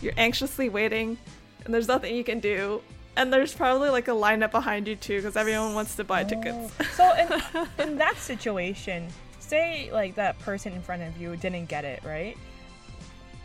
[0.00, 1.18] you're anxiously waiting
[1.64, 2.80] and there's nothing you can do
[3.18, 6.72] and there's probably like a lineup behind you too because everyone wants to buy tickets
[6.80, 6.84] oh.
[6.94, 9.08] So in, in that situation,
[9.40, 12.36] say like that person in front of you didn't get it, right?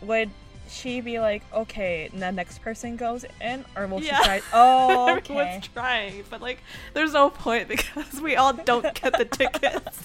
[0.02, 0.30] Would
[0.74, 4.18] she be like, okay, the next person goes in, or will Yeah.
[4.18, 4.40] she try?
[4.52, 5.34] Oh, okay.
[5.38, 6.58] Everyone's trying, but like,
[6.92, 10.00] there's no point because we all don't get the tickets.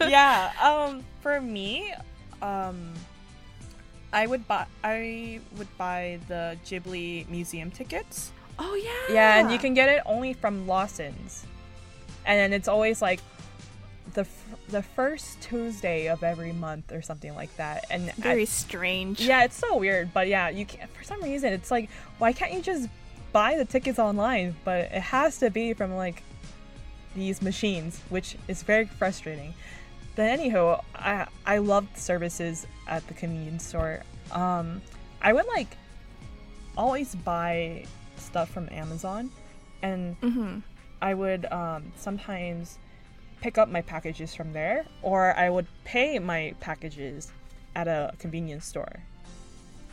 [0.00, 0.50] yeah.
[0.60, 1.94] Um, for me,
[2.42, 2.92] um,
[4.12, 8.32] I would buy I would buy the Ghibli museum tickets.
[8.58, 9.14] Oh yeah.
[9.14, 11.44] Yeah, and you can get it only from Lawson's,
[12.26, 13.20] and then it's always like
[14.14, 14.26] the
[14.68, 17.84] the first Tuesday of every month or something like that.
[17.90, 19.20] And I- Very strange.
[19.20, 20.90] yeah, it's so weird, but yeah, you can't.
[20.94, 21.88] For some reason, it's like,
[22.18, 22.88] why can't you just
[23.32, 24.56] buy the tickets online?
[24.64, 26.22] But it has to be from like
[27.16, 29.54] these machines, which is very frustrating.
[30.16, 34.02] But anywho, I I loved services at the convenience store.
[34.32, 34.82] Um,
[35.22, 35.76] I would like
[36.76, 37.84] always buy
[38.16, 39.30] stuff from Amazon,
[39.82, 40.58] and Mm-hmm.
[41.00, 42.78] I would um, sometimes
[43.40, 47.32] pick up my packages from there, or I would pay my packages
[47.74, 49.04] at a convenience store.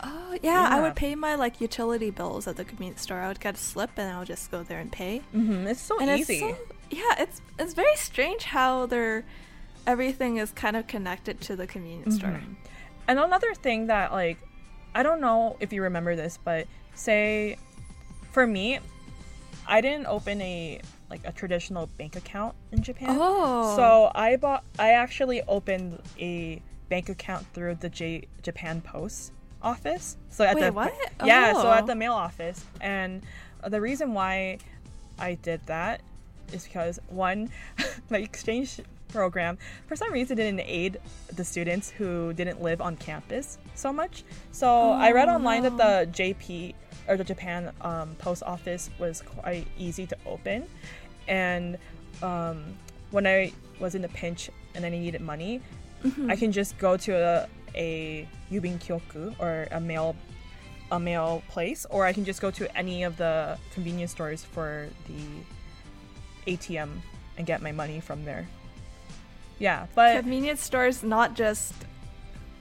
[0.02, 3.20] Oh yeah, I would pay my like utility bills at the convenience store.
[3.20, 5.22] I would get a slip and I would just go there and pay.
[5.34, 5.68] Mm-hmm.
[5.68, 6.36] It's so and easy.
[6.36, 6.58] it's so,
[6.92, 9.24] yeah, it's it's very strange how they're
[9.88, 12.32] everything is kind of connected to the convenience store.
[12.32, 12.56] Mhm.
[13.08, 14.38] And another thing that like
[14.94, 17.58] I don't know if you remember this, but say
[18.32, 18.80] for me,
[19.68, 23.18] I didn't open a like a traditional bank account in Japan.
[23.20, 23.76] Oh.
[23.76, 29.32] So I bought I actually opened a bank account through the J- Japan Post
[29.62, 30.18] office.
[30.30, 30.94] So at Wait, the what?
[31.24, 31.72] Yeah, so Oh.
[31.72, 32.64] at the mail office.
[32.82, 33.24] And
[33.68, 34.60] the reason why
[35.20, 36.02] I did that
[36.52, 37.50] is because one,
[38.10, 38.80] my exchange
[39.10, 40.98] program for some reason didn't aid
[41.34, 44.24] the students who didn't live on campus so much.
[44.52, 46.74] So I read oh, online that the JP
[47.08, 50.68] or the Japan um, post office was quite easy to open,
[51.28, 51.78] and
[52.22, 52.78] um,
[53.12, 55.62] when I was in a pinch and I needed money,
[56.28, 60.16] I can just go to a, a Yubin Kyoku or a mail
[60.92, 64.88] a mail place, or I can just go to any of the convenience stores for
[65.08, 66.90] the ATM
[67.38, 68.48] and get my money from there.
[69.58, 71.74] Yeah, but Convenience stores not just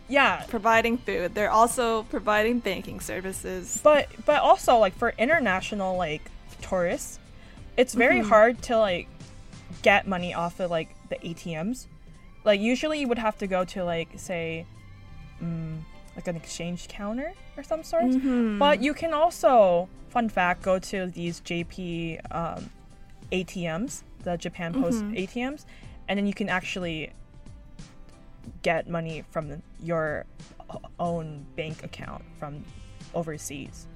[0.08, 3.80] yeah, providing food; they're also providing banking services.
[3.82, 6.30] but but also like for international like
[6.62, 7.18] tourists,
[7.76, 9.08] it's very hard to like
[9.82, 11.86] get money off of like the ATMs.
[12.44, 14.66] Like usually you would have to go to like say
[15.42, 15.78] mm,
[16.16, 18.04] like an exchange counter or some sort.
[18.58, 22.70] But you can also, fun fact, go to these JP um,
[23.32, 25.64] ATMs, the Japan Post ATMs,
[26.08, 27.10] and then you can actually
[28.64, 30.26] get money from your
[30.98, 32.64] own bank account from
[33.14, 33.86] overseas.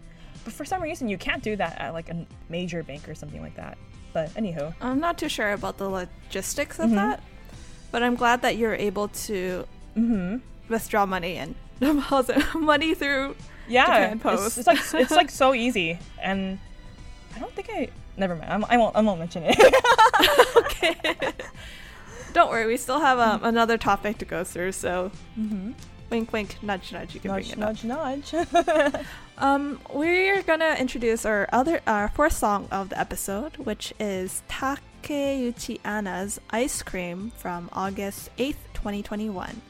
[0.45, 3.43] But for some reason, you can't do that at like a major bank or something
[3.43, 3.77] like that.
[4.13, 6.95] But anywho, I'm not too sure about the logistics of Mm-hmm.
[6.95, 7.23] that,
[7.91, 9.67] but I'm glad that you're able to
[9.97, 10.37] mm-hmm.
[10.69, 13.35] withdraw money and deposit money through
[13.67, 14.59] yeah, it's- Post.
[14.59, 16.59] It's, like it's like so easy, and
[17.35, 17.89] I don't think I.
[18.17, 18.51] Never mind.
[18.53, 18.97] I'm, I won't.
[18.97, 19.57] I won't mention it.
[22.33, 24.73] Don't worry, we still have um, another topic to go through.
[24.73, 25.11] So,
[26.11, 27.15] Wink, wink, nudge, nudge.
[27.15, 28.35] You can Nudge, bring it nudge, nudge.
[28.35, 29.05] up.
[29.41, 35.79] Um, we're gonna introduce our other, our fourth song of the episode, which is Takeuchi
[35.85, 39.63] Anna's "Ice Cream" from August eighth, twenty twenty one.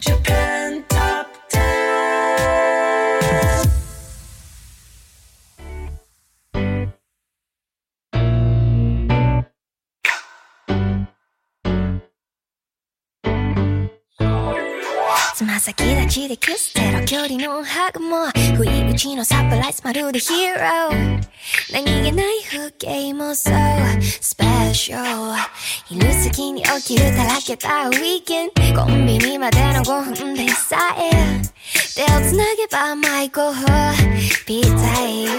[0.00, 3.70] Japan Top 10.
[15.34, 21.22] つま先立ちでキスゼロ距離のハグも不意打ちのサプライズまるでヒーロー。
[21.72, 23.50] 何気ない風景も so
[24.20, 25.34] special
[25.86, 31.10] 昼過ぎに起きるだらけたウィーケンコンビニまでの5分でさえ。
[31.94, 33.64] 手をつなげばマイコフ
[34.46, 35.32] ピータイズ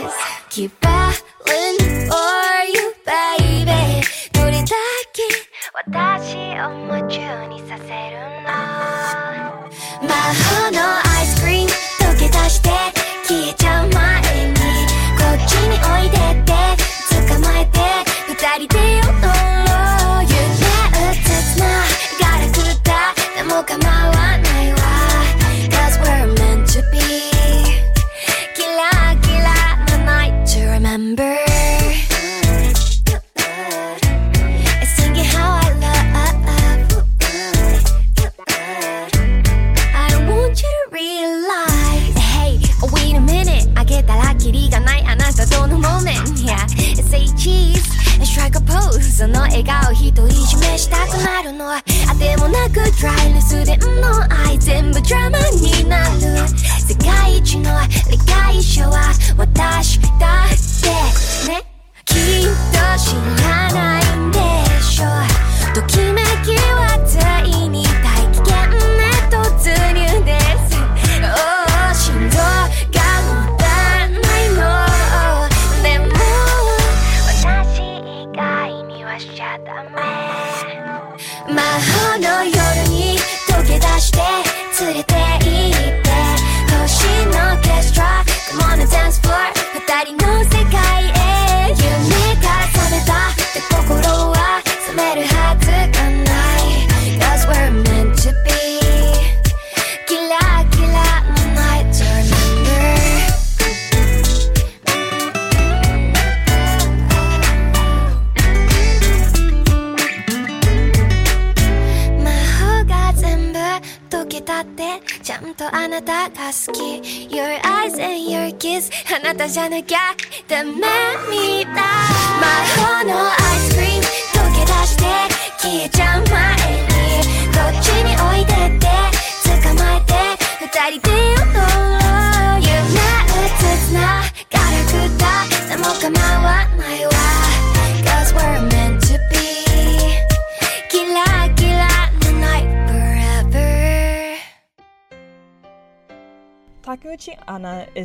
[0.50, 2.18] Keep falling for
[2.68, 3.68] you baby.
[4.34, 4.66] どれだ
[5.14, 5.24] け
[5.74, 9.33] 私を夢中にさせるの？
[10.14, 11.70] 魔法のアイスクリーム。
[12.00, 12.70] 溶け出して
[13.28, 14.54] 消えちゃう前に
[15.18, 16.54] こっちにおいでって
[17.28, 17.80] 捕まえて
[18.28, 18.32] 二
[18.66, 19.74] 人で踊ろ
[20.20, 20.38] う夢
[21.02, 21.66] うつつな
[22.22, 22.54] ガラク
[22.84, 22.90] だ
[23.36, 24.78] でも構わないわ。
[25.72, 27.00] Cause we're meant to be
[28.56, 29.50] キラキラ。
[29.98, 31.53] な night to remember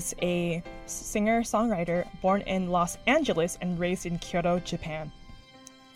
[0.09, 5.10] is a singer songwriter born in Los Angeles and raised in Kyoto, Japan.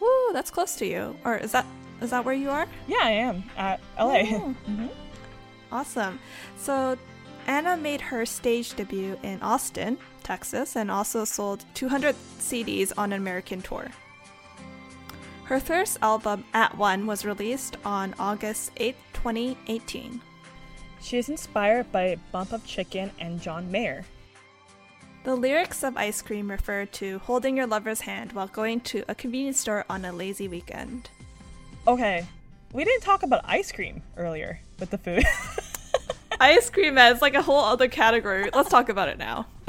[0.00, 1.16] Woo, that's close to you.
[1.24, 1.66] Or is that
[2.00, 2.66] is that where you are?
[2.88, 4.22] Yeah, I am at LA.
[4.22, 4.54] Oh.
[4.68, 4.86] Mm-hmm.
[5.70, 6.18] Awesome.
[6.58, 6.98] So,
[7.46, 13.20] Anna made her stage debut in Austin, Texas, and also sold 200 CDs on an
[13.20, 13.88] American tour.
[15.44, 20.20] Her first album, At One, was released on August 8, 2018.
[21.02, 24.04] She is inspired by Bump of Chicken and John Mayer.
[25.24, 29.14] The lyrics of Ice Cream refer to holding your lover's hand while going to a
[29.14, 31.10] convenience store on a lazy weekend.
[31.86, 32.24] Okay,
[32.72, 35.24] we didn't talk about ice cream earlier with the food.
[36.40, 38.50] Ice cream as like a whole other category.
[38.52, 39.46] Let's talk about it now.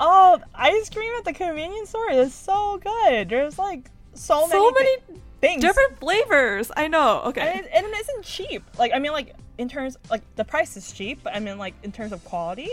[0.00, 3.28] oh, ice cream at the convenience store is so good.
[3.28, 5.62] There's like so, so many, many things.
[5.62, 6.70] different flavors.
[6.76, 7.22] I know.
[7.26, 7.40] Okay.
[7.40, 8.62] and it, and it isn't cheap.
[8.78, 11.74] Like I mean, like in terms like the price is cheap, but I mean like
[11.82, 12.70] in terms of quality,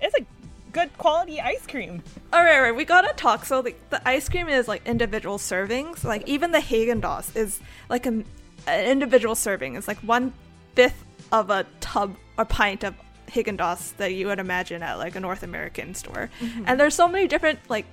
[0.00, 0.26] it's like
[0.72, 2.02] good quality ice cream.
[2.32, 3.44] All right, all right, we gotta talk.
[3.44, 6.04] So like the ice cream is like individual servings.
[6.04, 8.24] Like even the Haagen Dazs is like an,
[8.66, 9.76] an individual serving.
[9.76, 10.32] It's like one
[10.74, 12.94] fifth of a tub or pint of
[13.28, 16.30] Haagen Dazs that you would imagine at like a North American store.
[16.40, 16.64] Mm-hmm.
[16.66, 17.86] And there's so many different like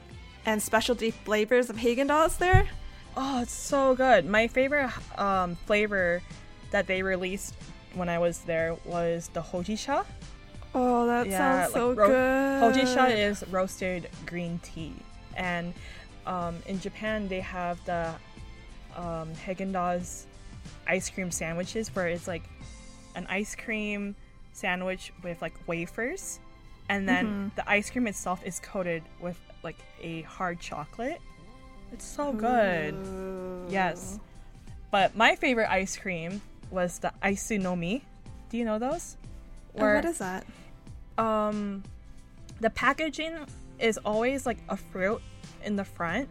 [0.45, 2.67] and specialty flavors of Haagen Dazs there.
[3.21, 4.25] Oh, it's so good.
[4.25, 4.89] My favorite
[5.19, 6.21] um, flavor
[6.71, 7.53] that they released
[7.93, 10.05] when I was there was the hojisha.
[10.73, 12.63] Oh, that sounds so ro- good.
[12.63, 14.93] Hojisha is roasted green tea,
[15.35, 15.73] and
[16.25, 18.13] um, in Japan they have the
[18.95, 20.23] um, Haagen Dazs
[20.87, 22.43] ice cream sandwiches where it's like
[23.15, 24.15] an ice cream
[24.53, 26.39] sandwich with like wafers,
[26.87, 31.19] and then the ice cream itself is coated with like a hard chocolate.
[31.91, 32.95] It's so good.
[33.69, 34.19] Yes.
[34.91, 36.41] But my favorite ice cream
[36.71, 38.01] was the Aisunomi.
[38.49, 39.17] Do you know those?
[39.77, 40.45] Oh, what is that?
[41.17, 41.83] um
[42.61, 43.35] the packaging
[43.77, 45.21] is always like a fruit
[45.63, 46.29] in the front,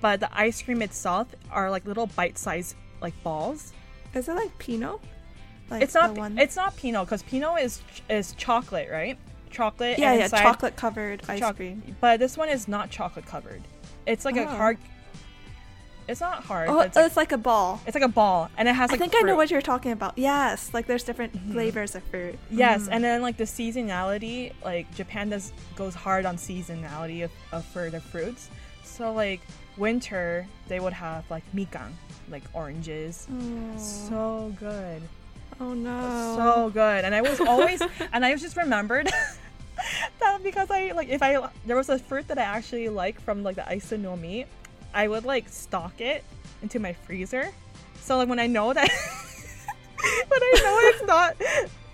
[0.00, 3.72] but the ice cream itself are like little bite-sized like balls.
[4.14, 5.00] Is it like Pino?
[5.70, 6.38] Like it's not one.
[6.38, 9.16] it's not Pino because Pino is is chocolate, right?
[9.50, 9.98] Chocolate.
[9.98, 11.82] yeah, yeah, chocolate covered ice choc- cream.
[12.00, 13.62] But this one is not chocolate covered.
[14.06, 14.46] It's like a Oh.
[14.46, 14.78] hard.
[16.06, 16.68] It's not hard.
[16.68, 17.80] Oh, it's, it's, like, like, a ball.
[17.86, 19.00] it's like a ball, and it has I like.
[19.00, 20.18] think I know what you're talking about.
[20.18, 21.52] Yes, like there's different mm-hmm.
[21.52, 22.38] flavors of fruit.
[22.50, 22.92] Yes, mm-hmm.
[22.92, 27.88] and then like the seasonality, like Japan does goes hard on seasonality of, of for
[27.88, 28.50] the fruits.
[28.82, 29.40] So like
[29.78, 31.92] winter, they would have like mikan,
[32.28, 33.26] like oranges.
[33.32, 33.78] Oh.
[33.78, 35.00] So good,
[35.60, 36.34] Oh no.
[36.36, 37.04] so good.
[37.04, 37.80] And I was always,
[38.12, 39.08] and I was just remembered
[40.20, 43.42] that because I like if I there was a fruit that I actually like from
[43.42, 44.46] like the Aisunomi,
[44.92, 46.24] I would like stock it
[46.62, 47.50] into my freezer.
[48.00, 48.88] So like when I know that
[50.28, 51.36] when I know it's not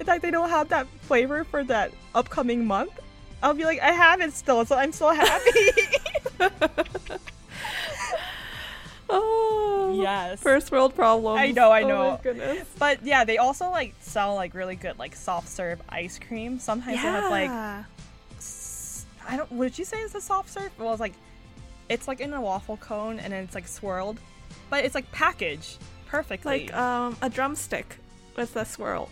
[0.05, 2.99] that they don't have that flavor for that upcoming month,
[3.43, 5.71] I'll be like, I have it still, so I'm so happy.
[9.13, 10.01] Oh.
[10.03, 10.41] yes.
[10.41, 11.39] First world problems.
[11.41, 12.11] I know, I Oh know.
[12.13, 12.67] my goodness.
[12.79, 16.59] But yeah, they also like sell like really good like soft serve ice cream.
[16.59, 17.51] Sometimes they have like
[19.29, 20.71] I don't would you say it's a soft serve?
[20.79, 21.15] Well, it's like
[21.89, 24.19] it's like in a waffle cone and then it's like swirled,
[24.71, 26.67] but it's like packaged perfectly.
[26.67, 27.97] like um a drumstick
[28.37, 29.09] with a swirl.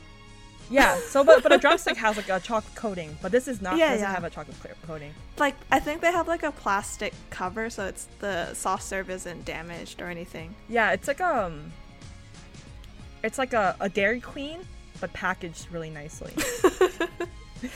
[0.71, 0.99] Yeah.
[1.09, 3.91] So but but a drumstick has like a chocolate coating, but this is not Yeah,
[3.93, 4.15] doesn't yeah.
[4.15, 5.13] have a chocolate clear coating.
[5.39, 9.45] Like I think they have like a plastic cover, so it's the soft serve isn't
[9.45, 10.55] damaged or anything.
[10.69, 11.73] Yeah, it's like um,
[13.23, 14.61] it's like a, a Dairy Queen,
[15.01, 16.33] but packaged really nicely.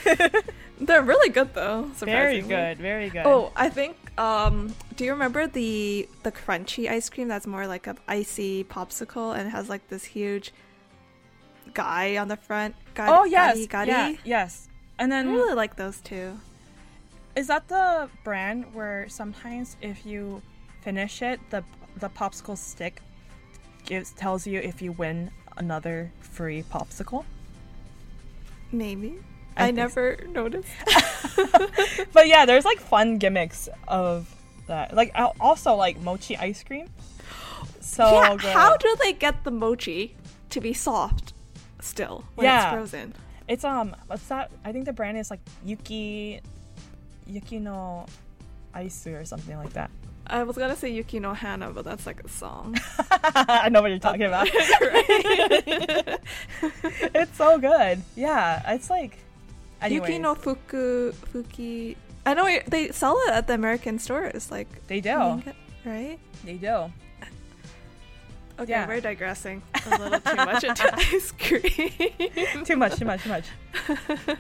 [0.81, 1.83] They're really good though.
[1.99, 2.49] very surprisingly.
[2.49, 3.27] good, very good.
[3.27, 3.97] Oh, I think.
[4.19, 9.37] Um, do you remember the the crunchy ice cream that's more like a icy popsicle
[9.37, 10.53] and has like this huge
[11.75, 12.75] guy on the front?
[12.99, 13.87] Oh yes, Gari?
[13.87, 14.69] yeah, yes.
[14.99, 16.39] And then I really like those too.
[17.35, 20.43] is that the brand where sometimes if you
[20.83, 21.65] finish it, the
[21.97, 23.01] the popsicle stick
[23.85, 27.25] gives tells you if you win another free popsicle?
[28.71, 29.19] Maybe.
[29.57, 29.83] I I, think so.
[29.83, 30.71] never noticed.
[32.13, 34.35] But yeah, there's like fun gimmicks of
[34.67, 34.95] that.
[34.95, 36.89] Like also like mochi ice cream.
[37.81, 38.53] So yeah, good.
[38.53, 40.17] how do they get the mochi
[40.51, 41.32] to be soft
[41.83, 42.65] still when Yeah.
[42.65, 43.15] it's frozen?
[43.49, 44.51] It's um what's that?
[44.65, 46.41] I think the brand is like Yuki
[47.27, 48.07] Yuki no
[48.75, 49.91] Aisu or something like that.
[50.27, 52.79] I was gonna say Yuki no Hana, but that's like a song.
[53.11, 54.49] I know what you're talking about.
[57.15, 58.03] it's so good.
[58.17, 59.19] Yeah, it's like
[59.81, 61.97] anyways, Yuki no Fuku Fuki.
[62.25, 65.43] I know they sell it at the American stores, like they do.
[65.85, 66.19] right?
[66.45, 66.93] They do.
[68.59, 68.87] Okay, Yeah.
[68.87, 72.65] we're digressing a little too much into ice cream.
[72.65, 73.45] too much, too much, too much.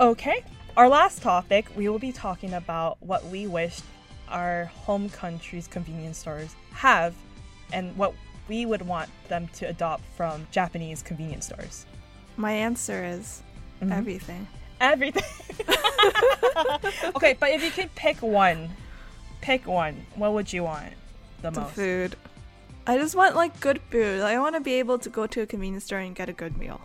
[0.00, 0.44] okay,
[0.76, 3.80] our last topic, we will be talking about what we wish
[4.28, 7.14] our home country's convenience stores have
[7.72, 8.14] and what
[8.48, 11.86] we would want them to adopt from Japanese convenience stores.
[12.36, 13.42] My answer is
[13.82, 13.92] Mhm.
[13.92, 14.46] everything.
[14.80, 15.22] Everything.
[17.16, 18.70] okay, but if you could pick one,
[19.40, 20.92] pick one, what would you want
[21.42, 21.74] the The most?
[21.74, 22.16] food.
[22.86, 24.22] I just want like good food.
[24.22, 26.56] I want to be able to go to a convenience store and get a good
[26.56, 26.80] meal.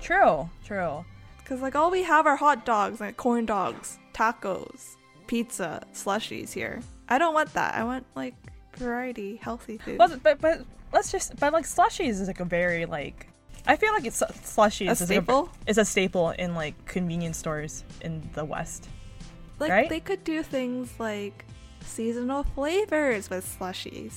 [0.00, 1.04] True, true.
[1.44, 6.80] Cause like all we have are hot dogs, like corn dogs, tacos, pizza, slushies here.
[7.08, 7.74] I don't want that.
[7.74, 8.34] I want like
[8.76, 9.98] variety, healthy food.
[9.98, 13.26] But, but but let's just but like slushies is like a very like
[13.66, 15.42] I feel like it's slushies A is staple?
[15.42, 18.88] Like a, is a staple in like convenience stores in the West.
[19.58, 19.88] like right?
[19.88, 21.44] they could do things like
[21.84, 24.12] seasonal flavors with slushies.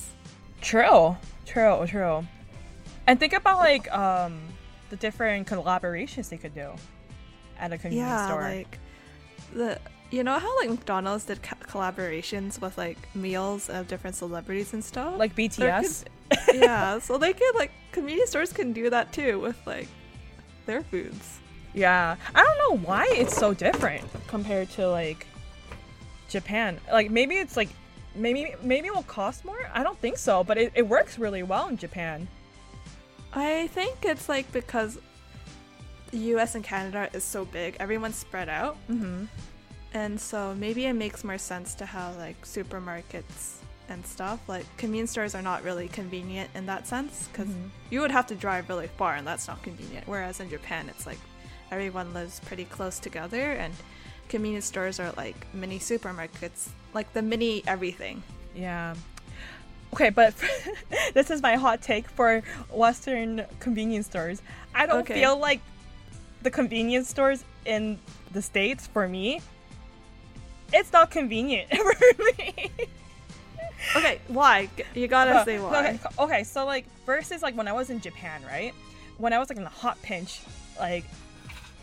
[0.64, 2.26] True, true, true.
[3.06, 4.40] And think about like um
[4.90, 6.72] the different collaborations they could do
[7.60, 8.42] at a convenience yeah, store.
[8.42, 8.80] like
[9.54, 9.80] the
[10.12, 14.84] you know how like McDonald's did co- collaborations with like meals of different celebrities and
[14.84, 15.18] stuff.
[15.18, 16.04] like BTS.
[16.06, 16.10] could-
[16.56, 19.88] yeah, so they could like convenience stores can do that too with like
[20.66, 21.40] their foods.
[21.74, 22.16] Yeah.
[22.34, 25.26] I don't know why it's so different compared to like
[26.30, 26.80] Japan.
[26.92, 27.70] Like maybe it's like
[28.16, 29.70] maybe maybe it will cost more.
[29.74, 32.28] I don't think so, but it, it works really well in Japan.
[33.34, 35.00] I think it's like because
[36.12, 38.78] the US and Canada is so big, everyone's spread out.
[38.90, 39.26] Mm-hmm.
[39.96, 43.56] And so maybe it makes more sense to have like supermarkets
[43.90, 47.68] and stuff, like convenience stores are not really convenient in that sense because Mm-hmm.
[47.90, 50.08] you would have to drive really far and that's not convenient.
[50.08, 51.20] Whereas in Japan, it's like
[51.72, 53.74] everyone lives pretty close together and
[54.30, 58.24] convenience stores are like mini supermarkets, like the mini everything.
[58.56, 58.96] Yeah.
[59.94, 60.34] Okay, but
[61.14, 62.42] this is my hot take for
[62.72, 64.42] Western convenience stores.
[64.74, 65.14] I don't Okay.
[65.16, 65.62] feel like
[66.42, 68.00] the convenience stores in
[68.32, 69.42] the States, for me,
[70.74, 72.72] it's not convenient for me.
[73.96, 74.70] Okay, why?
[74.96, 75.78] You gotta Uh, say why.
[75.80, 78.74] Okay, okay, so like versus like when I was in Japan, right?
[79.18, 80.42] When I was like in a hot pinch,
[80.80, 81.06] like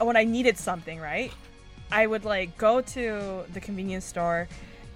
[0.00, 1.32] when I needed something, right?
[1.92, 4.48] I would like go to the convenience store,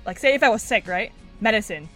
[0.06, 1.12] like say if I was sick, right?
[1.40, 1.89] Medicine,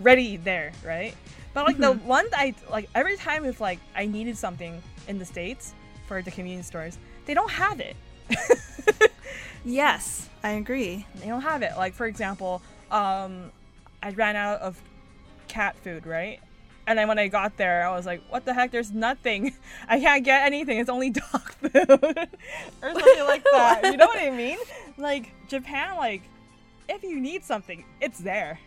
[0.00, 1.14] ready there, right?
[1.52, 5.18] But like the one that I like every time if like I needed something in
[5.18, 5.74] the states
[6.06, 7.96] for the convenience stores, they don't have it.
[9.64, 11.06] Yes, I agree.
[11.16, 11.72] they don't have it.
[11.76, 12.60] Like for example,
[12.90, 13.50] um,
[14.02, 14.80] I ran out of
[15.48, 16.38] cat food, right?
[16.86, 18.70] And then when I got there, I was like, "What the heck?
[18.70, 19.54] There's nothing.
[19.88, 20.78] I can't get anything.
[20.78, 24.58] It's only dog food, or something like that." You know what I mean?
[24.98, 26.20] Like Japan, like
[26.88, 28.58] if you need something, it's there.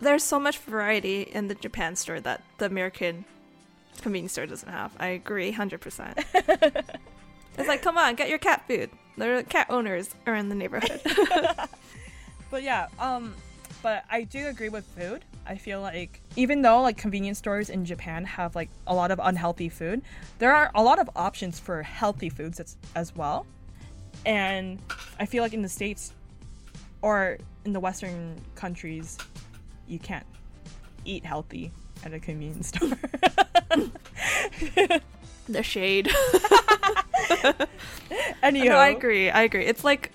[0.00, 3.24] There's so much variety in the Japan store that the American
[4.02, 4.94] convenience store doesn't have.
[4.98, 6.24] I agree, 100%.
[7.58, 8.90] it's like, come on, get your cat food.
[9.16, 11.00] The cat owners are in the neighborhood.
[12.50, 13.34] But yeah, um,
[13.82, 15.24] but I do agree with food.
[15.46, 19.20] I feel like even though like convenience stores in Japan have like a lot of
[19.22, 20.02] unhealthy food,
[20.38, 23.46] there are a lot of options for healthy foods as, as well.
[24.24, 24.80] And
[25.20, 26.12] I feel like in the states
[27.02, 29.18] or in the Western countries,
[29.88, 30.24] you can't
[31.04, 31.72] eat healthy
[32.04, 32.96] at a convenience store.
[35.48, 36.08] the shade.
[38.42, 39.30] Anyhow, No, I agree.
[39.30, 39.66] I agree.
[39.66, 40.12] It's like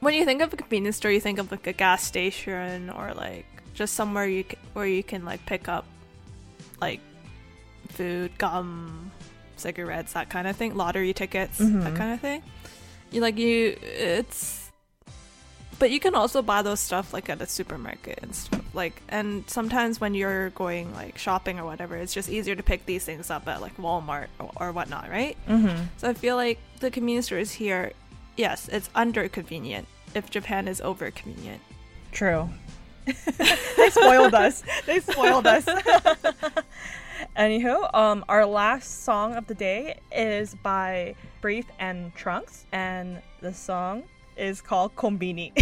[0.00, 3.12] when you think of a convenience store, you think of like a gas station or
[3.12, 5.84] like just somewhere you c- where you can like pick up
[6.80, 7.00] like
[7.90, 9.12] food, gum,
[9.56, 11.96] cigarettes, that kind of thing, lottery tickets, that mm-hmm.
[11.96, 12.42] kind of thing.
[13.10, 14.63] You like you it's
[15.78, 19.48] but you can also buy those stuff like at a supermarket and stuff like and
[19.48, 23.30] sometimes when you're going like shopping or whatever it's just easier to pick these things
[23.30, 25.86] up at like walmart or, or whatnot right Mhm.
[25.96, 27.92] so i feel like the convenience stores here
[28.36, 31.60] yes it's under convenient if japan is over convenient
[32.12, 32.48] True.
[33.76, 34.62] they spoiled us.
[34.86, 35.64] They spoiled us.
[37.36, 43.52] Anywho, um, our last song of the day is by Brief and Trunks, and the
[43.52, 44.04] song
[44.36, 45.52] is called Konbini.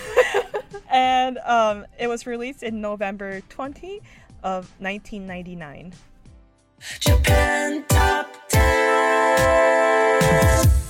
[0.90, 4.00] and um, it was released in November 20
[4.42, 5.92] of 1999.
[7.00, 10.81] Japan Top 10.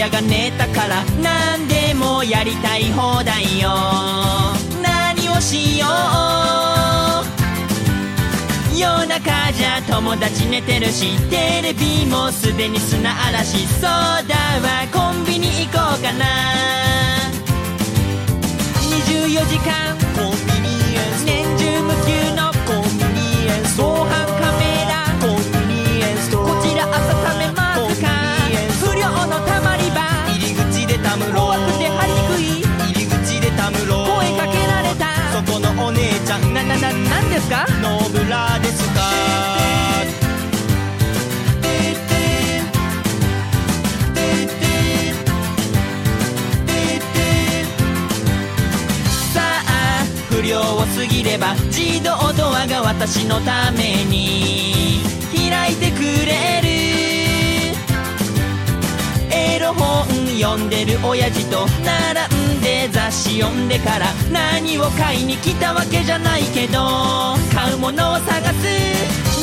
[0.00, 3.68] 親が寝たから何でもやりたい放題よ。
[4.82, 5.84] 何をしよ
[8.72, 8.78] う。
[8.78, 13.66] 夜中じゃ友達寝てるしテレビもすでに砂嵐。
[13.66, 16.24] そうだわコンビニ行こうかな。
[18.80, 20.00] 24時間
[37.40, 37.66] ですか？
[37.80, 39.00] ノーブラですか？
[49.32, 55.00] さあ不良を過ぎれば自動ドアが私のために
[55.34, 56.68] 開いてくれる。
[59.32, 60.06] エロ本
[60.40, 66.78] 読んでる親父と並んで雑誌読んでから何を買いに来たわけじゃないけど
[67.52, 68.66] 買うものを探す。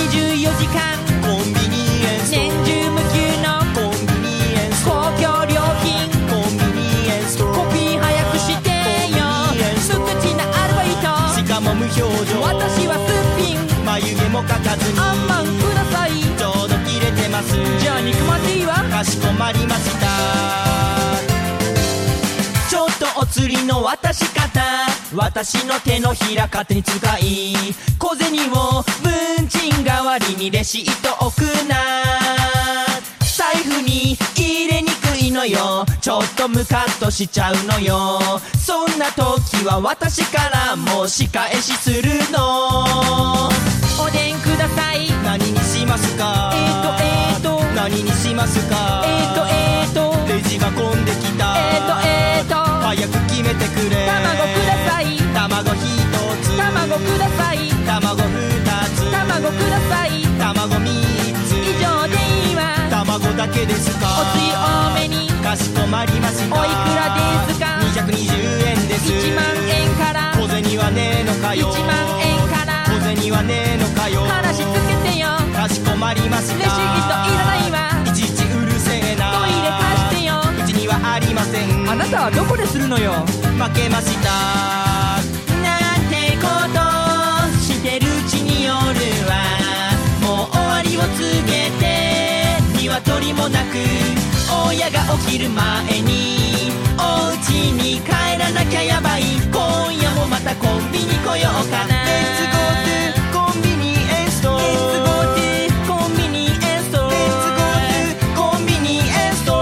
[0.10, 2.32] 24時間コンビニエンス。
[2.32, 4.86] 年中無休のコンビニエンス。
[4.86, 4.90] 公
[5.22, 7.38] 共料金コンビニエンス。
[7.38, 8.69] コピー早くして
[9.14, 9.22] よ。
[9.53, 11.06] 無口なアルバイト。
[11.38, 12.41] しかも無表情。
[12.41, 13.86] 私はすっぴん。
[13.86, 14.99] 眉毛も描かずに。
[14.99, 15.66] あんまん
[17.38, 17.55] ます。
[17.80, 20.07] じゃあ肉まんでいいわかしこまりました。
[22.69, 24.61] ちょっとお釣りの渡し方。
[25.15, 27.55] 私の手のひら勝手に使い。
[27.99, 31.76] 小銭を文鎮代わりにレシート置くな。
[33.22, 34.56] 財布に入
[35.52, 35.57] よ。
[35.57, 38.19] よちょっとムカッとしちゃうのよ。
[38.57, 43.49] そんな時は私からもう仕返しするの。
[43.99, 45.10] おでんください。
[45.24, 46.52] 何にしますか？
[46.53, 47.64] えーとえーと。
[47.74, 49.03] 何にしますか？
[49.06, 50.34] えーとえーと。
[50.34, 51.56] レジが混んできた。
[51.57, 52.56] えーとえーと。
[52.56, 54.06] 早く決めてくれ。
[54.06, 55.18] 卵ください。
[55.34, 57.69] 卵ひとつ卵ください。
[57.86, 58.32] 卵ふ
[58.65, 59.11] たつ。
[59.11, 60.24] 卵ください。
[60.38, 60.90] 卵み
[61.48, 61.56] つ。
[61.56, 62.15] 以上で
[62.49, 62.61] いいわ。
[62.90, 64.07] 卵だけですか？
[64.07, 66.60] おつゆ多めにかしこまりました。
[66.60, 67.15] おいくら
[67.48, 69.10] ですか？220円です。
[69.14, 70.34] 1万円から。
[70.36, 71.72] 小銭はねえのかよ。
[71.72, 72.84] 1万円から。
[72.84, 74.26] 小銭はねえのかよ。
[74.28, 74.68] 話つけ
[75.10, 75.30] てよ。
[75.56, 76.57] かしこまりました。
[76.60, 78.03] レシートいらないわ。
[78.03, 79.32] いちいちうるせえな。
[79.40, 80.36] トイレ貸してよ。
[80.52, 81.90] うちにはありません。
[81.90, 83.14] あなたはどこでするのよ？
[83.14, 85.24] 負けました。
[85.64, 86.84] なんてこと
[87.64, 88.76] してるうちに夜
[89.32, 93.78] はもう終わりを告げて鶏もなく
[94.68, 99.22] 親が起きる前にお家に帰らなきゃやばい
[99.52, 102.90] 今夜もまたコンビニ来ようかな Let's go to
[103.32, 105.43] コンビニエンスト Let's go to
[105.86, 109.52] コンビニエンスト Let's go to コンビニエンスト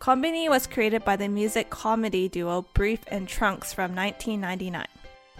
[0.00, 4.86] Konbini was created by the music comedy duo Brief and Trunks from 1999.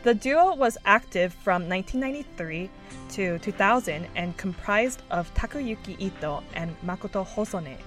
[0.04, 2.70] The duo was active from 1993
[3.12, 7.78] to 2000 and comprised of Takayuki Ito and Makoto Hosone,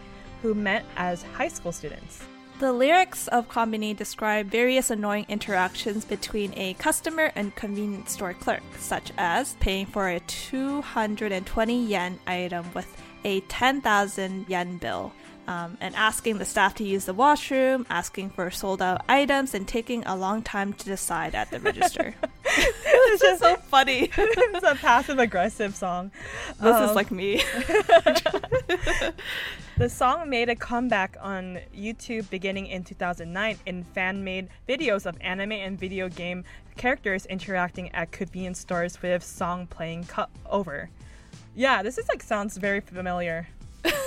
[0.40, 2.22] who met as high school students.
[2.58, 8.62] The lyrics of Konbini describe various annoying interactions between a customer and convenience store clerk,
[8.78, 12.88] such as paying for a 220 yen item with
[13.24, 15.12] a 10,000 yen bill,
[15.46, 19.66] um, and asking the staff to use the washroom, asking for sold out items, and
[19.66, 22.14] taking a long time to decide at the register.
[22.44, 24.10] this is so funny.
[24.16, 26.10] it's a passive aggressive song.
[26.60, 27.42] This Um, is like me.
[29.78, 35.18] The song made a comeback on YouTube beginning in 2009 in fan made videos of
[35.20, 36.44] anime and video game
[36.78, 40.88] characters interacting at convenience stores with song playing cut over.
[41.54, 43.48] Yeah, this is like sounds very familiar.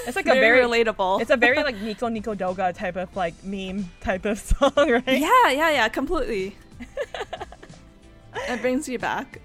[0.08, 1.22] It's like a Very very relatable.
[1.22, 5.04] It's a very like Nico Nico Doga type of like meme type of song, right?
[5.08, 6.56] yeah, yeah, yeah, completely.
[8.48, 9.40] it brings you back.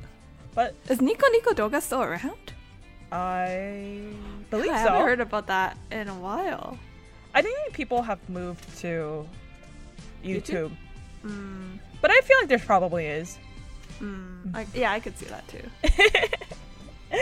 [0.55, 2.53] But Is Nico Nico Doga still around?
[3.11, 4.01] I
[4.51, 4.89] believe I so.
[4.91, 6.79] haven't heard about that in a while.
[7.35, 9.27] I think people have moved to
[10.25, 10.71] YouTube.
[11.25, 11.79] YouTube?
[12.01, 13.39] But I feel like there probably is.
[14.55, 15.63] I, yeah, I could see that too.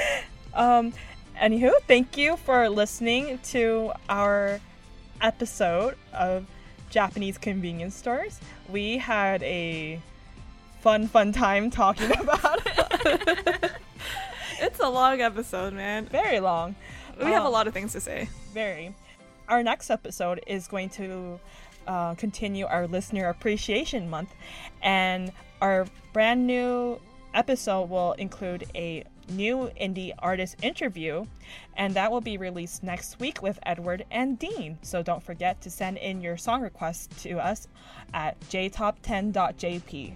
[0.54, 0.92] Um,
[1.40, 4.60] anywho, thank you for listening to our
[5.20, 6.46] episode of
[6.90, 8.40] Japanese convenience stores.
[8.68, 10.00] We had a
[10.80, 13.70] fun, fun time talking about it.
[14.60, 16.06] It's a long episode, man.
[16.06, 16.76] Very long.
[17.18, 18.28] We have a Um, lot of things to say.
[18.54, 18.94] Very.
[19.48, 21.40] Our next episode is going to
[21.88, 24.32] uh, continue our listener appreciation month,
[24.80, 27.00] and our brand new
[27.34, 31.26] episode will include a new indie artist interview,
[31.76, 34.78] and that will be released next week with Edward and Dean.
[34.82, 37.68] So don't forget to send in your song requests to us
[38.14, 40.14] at jtop10.jp.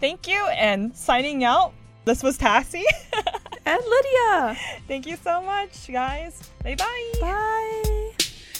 [0.00, 1.72] Thank you, and signing out.
[2.04, 2.84] This was Tassie.
[3.68, 4.56] And Lydia!
[4.86, 6.40] Thank you so much, guys.
[6.64, 7.12] Bye bye.
[7.20, 8.12] Bye!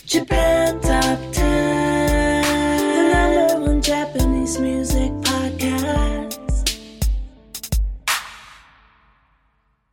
[0.05, 1.33] Japan Top 10,
[2.93, 6.28] the number one Japanese music podcast.